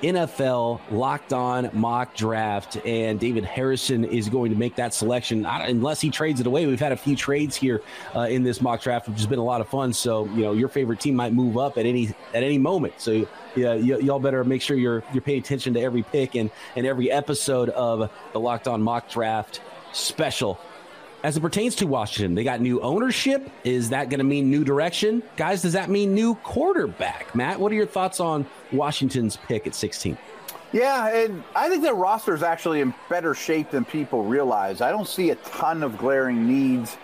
[0.03, 6.01] NFL locked on mock draft, and David Harrison is going to make that selection unless
[6.01, 6.67] he trades it away.
[6.67, 7.83] We've had a few trades here
[8.15, 9.93] uh, in this mock draft, which has been a lot of fun.
[9.93, 12.95] So you know your favorite team might move up at any at any moment.
[12.99, 13.27] So
[13.57, 16.87] yeah, y- y'all better make sure you're you're paying attention to every pick and and
[16.87, 19.61] every episode of the Locked On Mock Draft
[19.93, 20.61] special
[21.23, 23.51] as it pertains to Washington, they got new ownership.
[23.65, 25.23] Is that going to mean new direction?
[25.37, 27.35] Guys, does that mean new quarterback?
[27.35, 30.17] Matt, what are your thoughts on Washington's pick at 16?
[30.73, 34.81] Yeah, and I think their roster is actually in better shape than people realize.
[34.81, 36.97] I don't see a ton of glaring needs.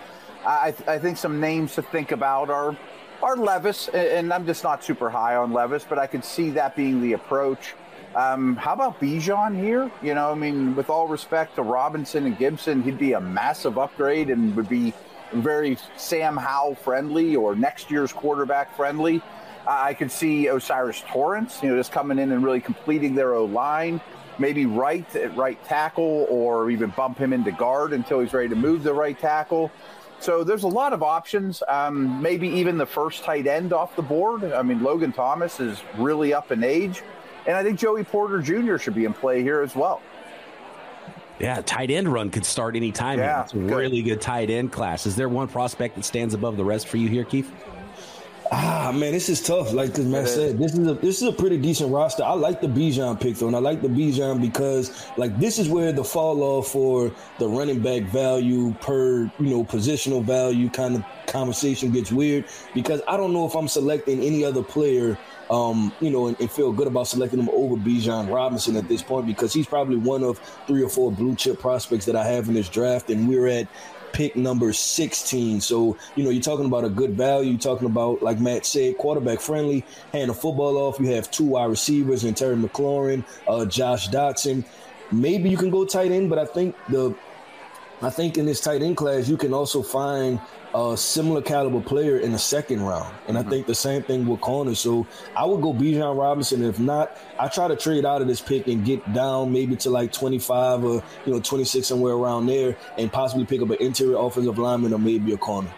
[0.47, 2.77] I, I think some names to think about are
[3.23, 6.77] are Levis, and I'm just not super high on Levis, but I could see that
[6.77, 7.75] being the approach.
[8.17, 9.91] Um, how about Bijan here?
[10.03, 13.77] You know, I mean, with all respect to Robinson and Gibson, he'd be a massive
[13.77, 14.95] upgrade and would be
[15.33, 19.21] very Sam Howell friendly or next year's quarterback friendly.
[19.67, 23.35] Uh, I could see O'Cyrus Torrence, you know, just coming in and really completing their
[23.35, 24.01] O line.
[24.39, 28.57] Maybe right at right tackle, or even bump him into guard until he's ready to
[28.57, 29.71] move the right tackle.
[30.19, 31.62] So there's a lot of options.
[31.69, 34.45] Um, maybe even the first tight end off the board.
[34.45, 37.03] I mean, Logan Thomas is really up in age.
[37.47, 38.78] And I think Joey Porter Jr.
[38.78, 40.01] should be in play here as well.
[41.40, 43.18] Yeah, tight end run could start anytime.
[43.18, 43.70] Yeah, it's a good.
[43.70, 45.05] really good tight end class.
[45.05, 47.53] Is there one prospect that stands above the rest for you here, Keith?
[48.53, 49.72] Ah man, this is tough.
[49.72, 52.22] Like this man said, this is a this is a pretty decent roster.
[52.22, 55.68] I like the Bijan pick though, and I like the Bijan because like this is
[55.68, 60.97] where the fall off for the running back value per you know positional value kind
[60.97, 65.18] of conversation gets weird because I don't know if I'm selecting any other player
[65.51, 69.03] um, you know, and, and, feel good about selecting him over Bijan Robinson at this
[69.03, 72.49] point because he's probably one of three or four blue chip prospects that I have
[72.49, 73.68] in this draft, and we're at
[74.15, 75.61] pick number 16.
[75.61, 77.51] So, you know, you're talking about a good value.
[77.51, 80.99] You're talking about, like Matt said, quarterback friendly, hand the football off.
[80.99, 84.65] You have two wide receivers and Terry McLaurin, uh, Josh Doctson.
[85.12, 87.15] Maybe you can go tight end, but I think the
[88.05, 90.38] I think in this tight end class, you can also find
[90.74, 93.14] a similar caliber player in the second round.
[93.28, 93.50] And I mm-hmm.
[93.50, 94.78] think the same thing with corners.
[94.78, 96.62] So I would go Bijan Robinson.
[96.62, 99.90] If not, I try to trade out of this pick and get down maybe to
[99.90, 104.18] like 25 or, you know, 26, somewhere around there, and possibly pick up an interior
[104.18, 105.72] offensive lineman or maybe a corner.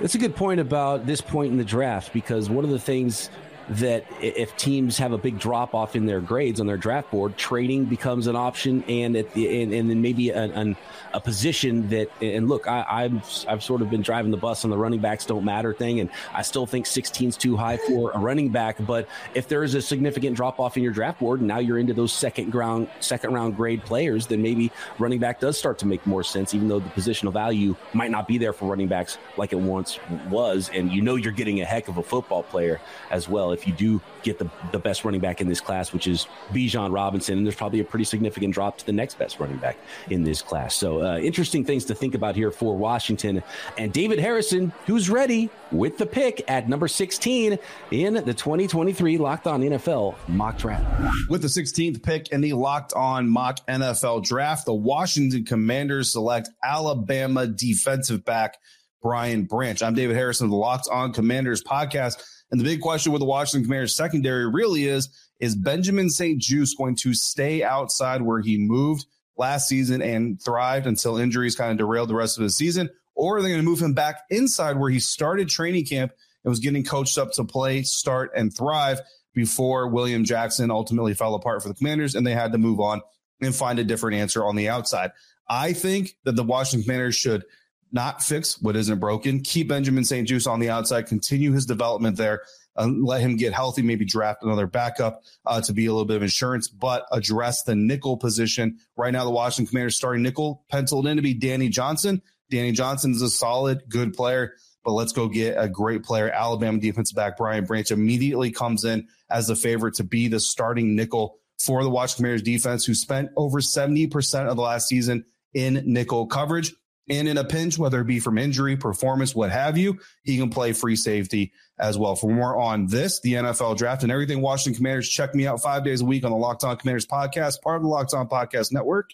[0.00, 3.30] That's a good point about this point in the draft because one of the things
[3.70, 7.36] that if teams have a big drop off in their grades on their draft board,
[7.36, 10.76] trading becomes an option, and at the and, and then maybe an, an,
[11.14, 14.70] a position that and look, I, I've I've sort of been driving the bus on
[14.70, 18.10] the running backs don't matter thing, and I still think 16 is too high for
[18.12, 18.76] a running back.
[18.84, 21.78] But if there is a significant drop off in your draft board, and now you're
[21.78, 25.86] into those second round second round grade players, then maybe running back does start to
[25.86, 29.18] make more sense, even though the positional value might not be there for running backs
[29.36, 32.80] like it once was, and you know you're getting a heck of a football player
[33.10, 36.06] as well if you do get the, the best running back in this class, which
[36.06, 37.38] is Bijan Robinson.
[37.38, 39.76] And there's probably a pretty significant drop to the next best running back
[40.10, 40.74] in this class.
[40.74, 43.42] So, uh, interesting things to think about here for Washington.
[43.78, 47.58] And David Harrison, who's ready with the pick at number 16
[47.90, 50.84] in the 2023 Locked On NFL mock draft.
[51.28, 56.50] With the 16th pick in the Locked On mock NFL draft, the Washington Commanders select
[56.62, 58.58] Alabama defensive back
[59.02, 59.82] Brian Branch.
[59.82, 62.22] I'm David Harrison of the Locked On Commanders podcast.
[62.52, 65.08] And the big question with the Washington Commanders secondary really is
[65.40, 69.06] is Benjamin St-Juste going to stay outside where he moved
[69.36, 72.90] last season and thrived until injuries kind of derailed the rest of the season?
[73.16, 76.12] Or are they going to move him back inside where he started training camp
[76.44, 79.00] and was getting coached up to play, start, and thrive
[79.34, 83.00] before William Jackson ultimately fell apart for the Commanders and they had to move on
[83.40, 85.10] and find a different answer on the outside?
[85.48, 87.44] I think that the Washington Commanders should–
[87.92, 89.40] not fix what isn't broken.
[89.40, 92.42] Keep Benjamin St-Juste on the outside, continue his development there,
[92.76, 96.16] uh, let him get healthy, maybe draft another backup uh, to be a little bit
[96.16, 98.78] of insurance, but address the nickel position.
[98.96, 102.22] Right now, the Washington Commanders starting nickel penciled in to be Danny Johnson.
[102.50, 104.54] Danny Johnson is a solid, good player,
[104.84, 106.30] but let's go get a great player.
[106.30, 110.96] Alabama defensive back Brian Branch immediately comes in as the favorite to be the starting
[110.96, 115.24] nickel for the Washington Commanders defense, who spent over 70% of the last season
[115.54, 116.74] in nickel coverage.
[117.08, 120.50] And in a pinch, whether it be from injury, performance, what have you, he can
[120.50, 122.14] play free safety as well.
[122.14, 125.84] For more on this, the NFL draft, and everything Washington Commanders, check me out five
[125.84, 128.72] days a week on the Locked On Commanders podcast, part of the Locked On Podcast
[128.72, 129.10] Network,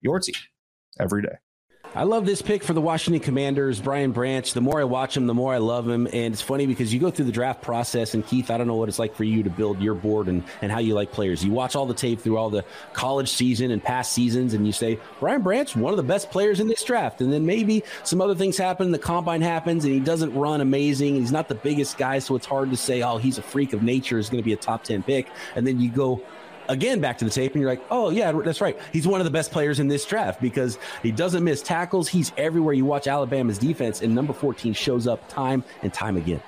[0.00, 0.34] your team
[0.98, 1.36] every day.
[1.96, 4.52] I love this pick for the Washington Commanders, Brian Branch.
[4.52, 6.06] The more I watch him, the more I love him.
[6.06, 8.74] And it's funny because you go through the draft process, and Keith, I don't know
[8.74, 11.42] what it's like for you to build your board and, and how you like players.
[11.42, 14.74] You watch all the tape through all the college season and past seasons, and you
[14.74, 17.22] say, Brian Branch, one of the best players in this draft.
[17.22, 21.14] And then maybe some other things happen, the combine happens, and he doesn't run amazing.
[21.14, 23.82] He's not the biggest guy, so it's hard to say, oh, he's a freak of
[23.82, 25.28] nature, is going to be a top 10 pick.
[25.54, 26.20] And then you go,
[26.68, 28.78] again back to the tape and you're like, oh, yeah, that's right.
[28.92, 32.08] He's one of the best players in this draft because he doesn't miss tackles.
[32.08, 36.42] He's everywhere you watch Alabama's defense, and number 14 shows up time and time again.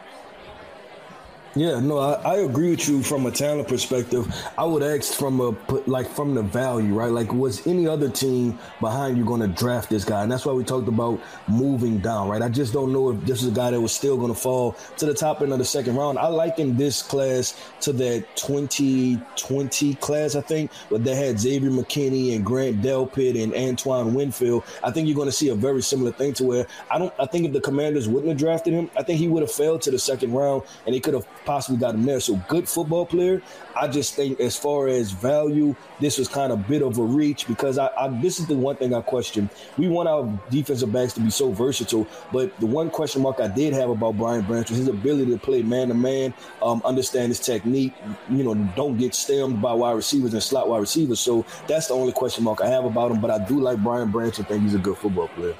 [1.55, 4.33] Yeah, no, I, I, agree with you from a talent perspective.
[4.59, 5.57] I would ask from a
[5.87, 7.11] like from the value, right?
[7.11, 10.23] Like, was any other team behind you going to draft this guy?
[10.23, 12.43] And that's why we talked about moving down, right?
[12.43, 14.77] I just don't know if this is a guy that was still going to fall
[14.99, 16.19] to the top end of the second round.
[16.19, 22.37] I liken this class to that 2020 class, I think, where they had Xavier McKinney
[22.37, 24.65] and Grant Delpit and Antoine Winfield.
[24.85, 27.13] I think you're going to see a very similar thing to where I don't.
[27.19, 29.81] I think if the Commanders wouldn't have drafted him, I think he would have failed
[29.83, 32.21] to the second round, and he could have possibly got him there.
[32.21, 33.41] So good football player.
[33.75, 37.03] I just think as far as value, this was kind of a bit of a
[37.03, 39.49] reach because I, I, this is the one thing I question.
[39.79, 43.49] We want our defensive backs to be so versatile, but the one question mark I
[43.49, 47.41] did have about Brian Branch was his ability to play man to man, understand his
[47.41, 47.95] technique.
[48.29, 51.19] You know, don't get stemmed by wide receivers and slot wide receivers.
[51.19, 53.23] So that's the only question mark I have about him.
[53.23, 55.57] But I do like Brian Branch and think he's a good football player.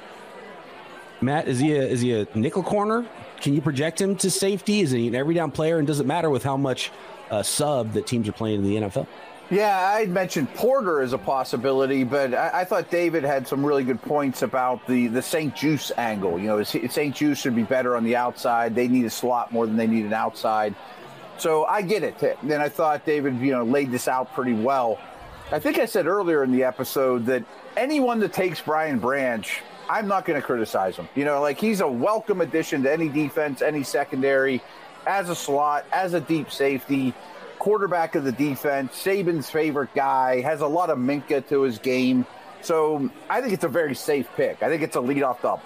[1.19, 3.07] Matt, is he a, is he a nickel corner?
[3.41, 4.81] Can you project him to safety?
[4.81, 5.77] Is he an every down player?
[5.77, 6.91] And does it matter with how much
[7.29, 9.07] uh, sub that teams are playing in the NFL?
[9.51, 13.83] Yeah, I mentioned Porter as a possibility, but I, I, thought David had some really
[13.83, 16.37] good points about the, the St-Juste angle.
[16.37, 18.75] You know, St-Juste should be better on the outside.
[18.75, 20.75] They need a slot more than they need an outside.
[21.39, 22.19] So I get it.
[22.43, 24.99] Then I thought David, you know, laid this out pretty well.
[25.51, 27.43] I think I said earlier in the episode that
[27.75, 31.09] anyone that takes Brian Branch I'm not going to criticize him.
[31.15, 34.61] You know, like he's a welcome addition to any defense, any secondary,
[35.07, 37.13] as a slot, as a deep safety,
[37.57, 42.25] quarterback of the defense, Saban's favorite guy, has a lot of Minkah to his game.
[42.61, 44.61] So I think it's a very safe pick.
[44.61, 45.63] I think it's a leadoff double.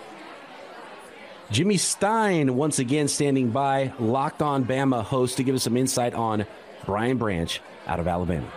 [1.52, 6.14] Jimmy Stein once again standing by, locked on Bama host to give us some insight
[6.14, 6.46] on
[6.86, 8.48] Brian Branch out of Alabama.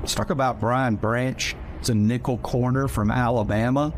[0.00, 1.54] Let's talk about Brian Branch.
[1.78, 3.92] It's a nickel corner from Alabama.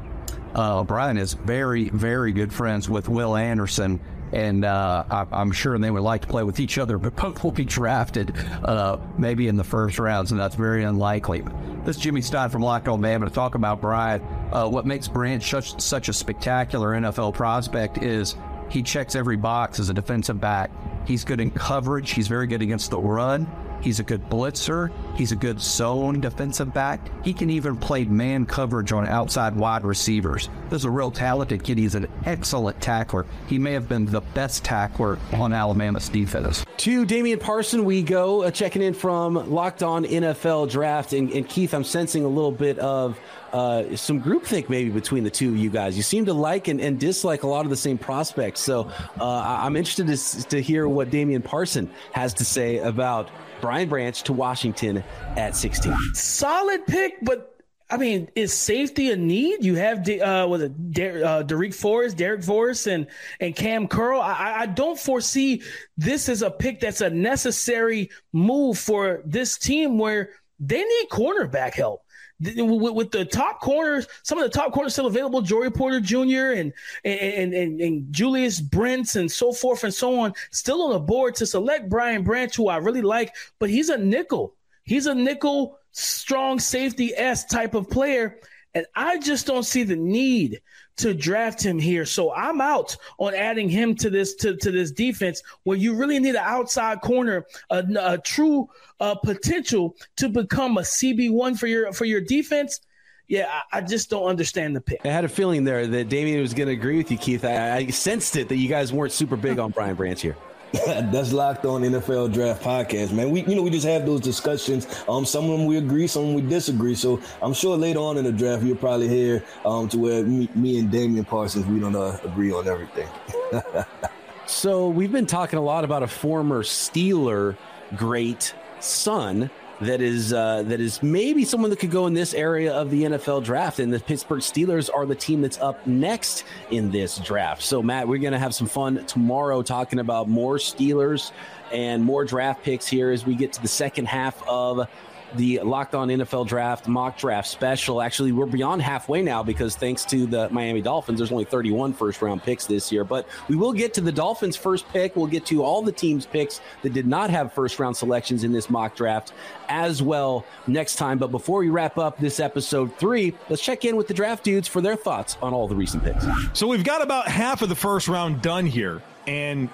[0.56, 4.00] Uh, Brian is very, very good friends with Will Anderson.
[4.32, 7.44] And uh, I, am sure they would like to play with each other, but both
[7.44, 8.34] will be drafted
[8.64, 11.44] uh, maybe in the first rounds, and that's very unlikely.
[11.84, 14.20] This is Jimmy Stein from Locked On Bama to talk about Brian.
[14.50, 18.34] Uh, what makes Branch such, such a spectacular NFL prospect is
[18.68, 20.70] He checks every box as a defensive back.
[21.06, 22.10] He's good in coverage.
[22.10, 23.46] He's very good against the run.
[23.80, 24.90] He's a good blitzer.
[25.16, 27.00] He's a good zone defensive back.
[27.24, 30.48] He can even play man coverage on outside wide receivers.
[30.70, 31.78] There's a real talented kid.
[31.78, 33.26] He's an excellent tackler.
[33.46, 36.64] He may have been the best tackler on Alabama's defense.
[36.78, 41.12] To Damian Parson, we go uh, checking in from Locked On NFL Draft.
[41.12, 43.18] And, and Keith, I'm sensing a little bit of
[43.52, 45.96] uh, some groupthink maybe between the two of you guys.
[45.96, 48.60] You seem to like and, and dislike a lot of the same prospects.
[48.60, 48.90] So
[49.20, 54.22] uh, I'm interested to, to hear what Damian Parson has to say about Brian Branch
[54.24, 55.02] to Washington
[55.36, 55.94] at 16.
[56.14, 57.56] Solid pick, but
[57.88, 59.64] I mean, is safety a need?
[59.64, 63.06] You have uh, was Der- uh, Darrick Forrest, Darrick Forrest, and
[63.38, 64.20] and Cam Curl.
[64.20, 65.62] I, I don't foresee
[65.96, 71.74] this as a pick that's a necessary move for this team where they need cornerback
[71.74, 72.02] help
[72.40, 76.52] with, the top corners, some of the top corners still available, Joey Porter Jr.
[76.52, 76.72] and
[77.04, 81.34] and, and and Julius Brents and so forth and so on, still on the board
[81.36, 84.54] to select Brian Branch, who I really like, but he's a nickel.
[84.84, 88.38] He's a nickel strong safety S type of player.
[88.74, 90.60] And I just don't see the need
[90.96, 92.04] to draft him here.
[92.04, 96.18] So I'm out on adding him to this to, to this defense where you really
[96.18, 98.68] need an outside corner, a, a true
[99.00, 102.80] uh, potential to become a CB one for your for your defense.
[103.28, 105.00] Yeah, I, just don't understand the pick.
[105.04, 107.44] I had a feeling there that Damian was going to agree with you, Keith.
[107.44, 110.36] I, I sensed it that you guys weren't super big on Brian Branch here.
[110.86, 113.30] That's locked on NFL Draft Podcast, man.
[113.30, 114.86] We you know we just have those discussions.
[115.08, 116.94] Um, some of them we agree, some we disagree.
[116.94, 120.48] So I'm sure later on in the draft you'll probably hear um to where me,
[120.54, 123.08] me and Damian Parsons we don't uh, agree on everything.
[124.46, 127.56] so we've been talking a lot about a former Steeler
[127.94, 129.50] great son
[129.80, 133.02] that is uh, that is maybe someone that could go in this area of the
[133.02, 133.78] NFL draft.
[133.78, 137.62] And the Pittsburgh Steelers are the team that's up next in this draft.
[137.62, 141.32] So, Matt, we're going to have some fun tomorrow talking about more Steelers
[141.72, 144.88] and more draft picks here as we get to the second half of
[145.36, 148.00] the Locked On NFL Draft mock draft special.
[148.00, 152.22] Actually, we're beyond halfway now because thanks to the Miami Dolphins, there's only 31 first
[152.22, 153.04] round picks this year.
[153.04, 155.16] But we will get to the Dolphins' first pick.
[155.16, 158.52] We'll get to all the teams' picks that did not have first round selections in
[158.52, 159.32] this mock draft
[159.68, 161.18] as well next time.
[161.18, 164.68] But before we wrap up this episode three, let's check in with the draft dudes
[164.68, 166.24] for their thoughts on all the recent picks.
[166.52, 169.02] So we've got about half of the first round done here.
[169.26, 169.68] And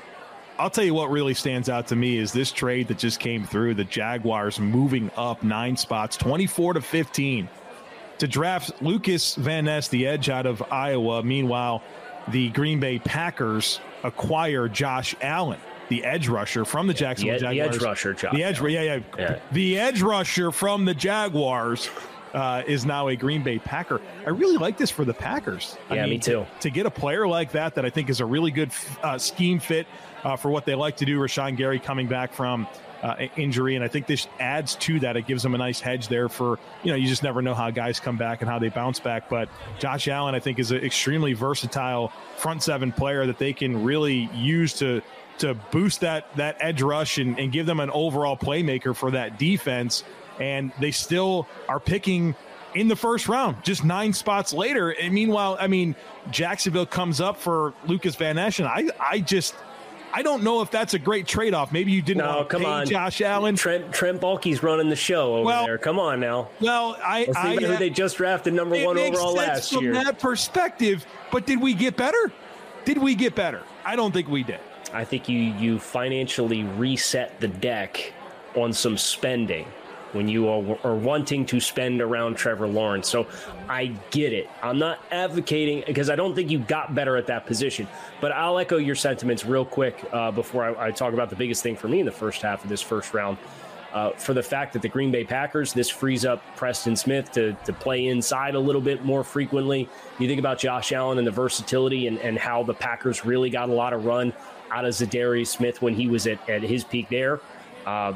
[0.63, 3.45] I'll tell you what really stands out to me is this trade that just came
[3.45, 7.49] through the Jaguars moving up nine spots, 24 to 15,
[8.19, 11.25] to draft Lucas Van Ness, the edge out of Iowa.
[11.25, 11.83] Meanwhile,
[12.29, 15.59] the Green Bay Packers acquire Josh Allen,
[15.89, 17.71] the edge rusher from the Jacksonville the, Jaguars.
[17.71, 18.33] The edge rusher, Josh.
[18.33, 19.39] The edge, yeah, yeah, yeah.
[19.51, 21.91] The edge rusher from the Jaguars.
[22.33, 24.01] Uh, is now a Green Bay Packer.
[24.25, 25.77] I really like this for the Packers.
[25.91, 26.47] Yeah, I mean, me too.
[26.47, 28.71] To, to, get a player like that, that I think is a really good
[29.03, 29.87] uh, scheme fit
[30.25, 31.19] uh, for what they like to do.
[31.19, 32.67] Rashan Gary coming back from
[33.03, 35.17] uh, injury, and I think this adds to that.
[35.17, 37.71] It gives them a nice hedge there for you know you just never know how
[37.71, 39.29] guys come back and how they bounce back.
[39.29, 39.49] But
[39.79, 44.31] Josh Allen, I think, is an extremely versatile front seven player that they can really
[44.35, 45.03] use to
[45.39, 49.39] to boost that that edge rush and, and give them an overall playmaker for that
[49.39, 50.05] defense.
[50.41, 52.35] And they still are picking
[52.75, 54.91] in the first round, just nine spots later.
[54.91, 55.95] And meanwhile, I mean,
[56.31, 59.55] Jacksonville comes up for Lucas Van and I, I just
[60.15, 61.73] I don't know if that's a great trade off.
[61.73, 62.87] Maybe you didn't no, come on.
[62.87, 63.57] Josh Allen.
[63.57, 65.79] Trent Trent Baalke's running the show over well, there.
[65.79, 66.51] Come on now.
[66.61, 69.95] Well, I, Let's I, I they just drafted number one overall last from year.
[69.95, 72.33] From that perspective, but did we get better?
[72.85, 73.63] Did we get better?
[73.85, 74.61] I don't think we did.
[74.93, 78.13] I think you you financially reset the deck
[78.55, 79.67] on some spending
[80.13, 83.09] when you are, wanting to spend around Trevor Lawrence.
[83.09, 83.27] So
[83.69, 84.49] I get it.
[84.63, 87.87] I'm not advocating because I don't think you got better at that position.
[88.21, 91.63] But I'll echo your sentiments real quick uh, before I, I, talk about the biggest
[91.63, 93.39] thing for me in the first half of this first round.
[93.93, 97.53] Uh, for the fact that the Green Bay Packers, this frees up Preston Smith to,
[97.67, 99.87] to play inside a little bit more frequently.
[100.19, 103.69] You think about Josh Allen and the versatility and, and how the Packers really got
[103.69, 104.33] a lot of run
[104.71, 107.41] out of Za'Darius Smith when he was at, at his peak there.
[107.85, 108.15] Uh,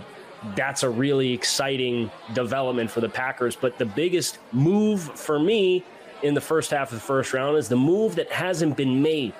[0.54, 3.56] that's a really exciting development for the Packers.
[3.56, 5.84] But the biggest move for me
[6.22, 9.32] in the first half of the first round is the move that hasn't been made.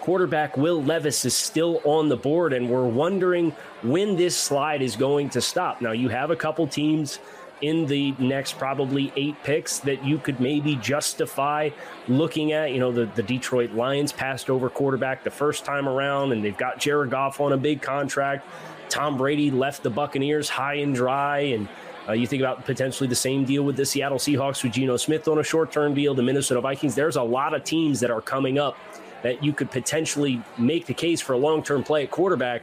[0.00, 3.50] Quarterback Will Levis is still on the board, and we're wondering
[3.82, 5.80] when this slide is going to stop.
[5.80, 7.18] Now, you have a couple teams
[7.60, 11.70] in the next probably eight picks that you could maybe justify
[12.06, 12.72] looking at.
[12.72, 16.56] You know, the, the Detroit Lions passed over quarterback the first time around, and they've
[16.56, 18.46] got Jared Goff on a big contract.
[18.90, 21.68] Tom Brady left the Buccaneers high and dry, and
[22.08, 25.28] uh, you think about potentially the same deal with the Seattle Seahawks with Geno Smith
[25.28, 26.94] on a short term deal, the Minnesota Vikings.
[26.94, 28.76] There's a lot of teams that are coming up
[29.22, 32.62] that you could potentially make the case for a long term play at quarterback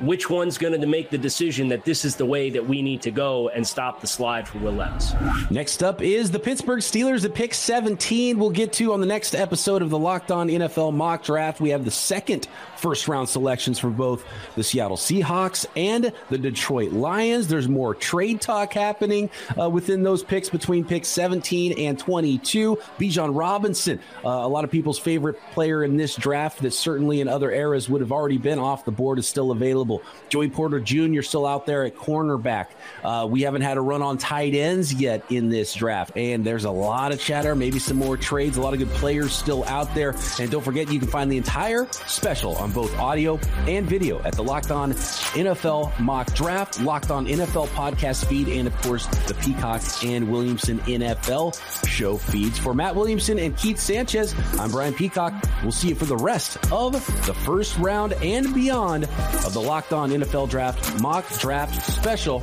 [0.00, 3.02] which one's going to make the decision that this is the way that we need
[3.02, 5.14] to go and stop the slide for Will Levis.
[5.50, 8.38] Next up is the Pittsburgh Steelers at pick 17.
[8.38, 11.60] We'll get to on the next episode of the Locked On NFL Mock Draft.
[11.60, 16.92] We have the second first round selections for both the Seattle Seahawks and the Detroit
[16.92, 17.48] Lions.
[17.48, 19.30] There's more trade talk happening
[19.60, 22.76] uh, within those picks between picks 17 and 22.
[22.98, 27.28] Bijan Robinson, uh, a lot of people's favorite player in this draft that certainly in
[27.28, 30.02] other eras would have already been off the board, is still available available.
[30.28, 31.22] Joey Porter Jr.
[31.22, 32.66] still out there at cornerback.
[33.02, 36.64] Uh, we haven't had a run on tight ends yet in this draft, and there's
[36.64, 39.94] a lot of chatter, maybe some more trades, a lot of good players still out
[39.94, 40.14] there.
[40.38, 44.34] And don't forget, you can find the entire special on both audio and video at
[44.34, 49.34] the Locked On NFL Mock Draft, Locked On NFL podcast feed, and of course the
[49.34, 51.58] Peacock and Williamson NFL
[51.88, 52.58] show feeds.
[52.58, 55.32] For Matt Williamson and Keith Sanchez, I'm Brian Peacock.
[55.62, 56.92] We'll see you for the rest of
[57.26, 62.40] the first round and beyond of the Locked On NFL Draft Mock Draft Special,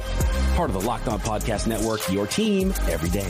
[0.55, 3.29] part of the Locked On Podcast Network, your team every day.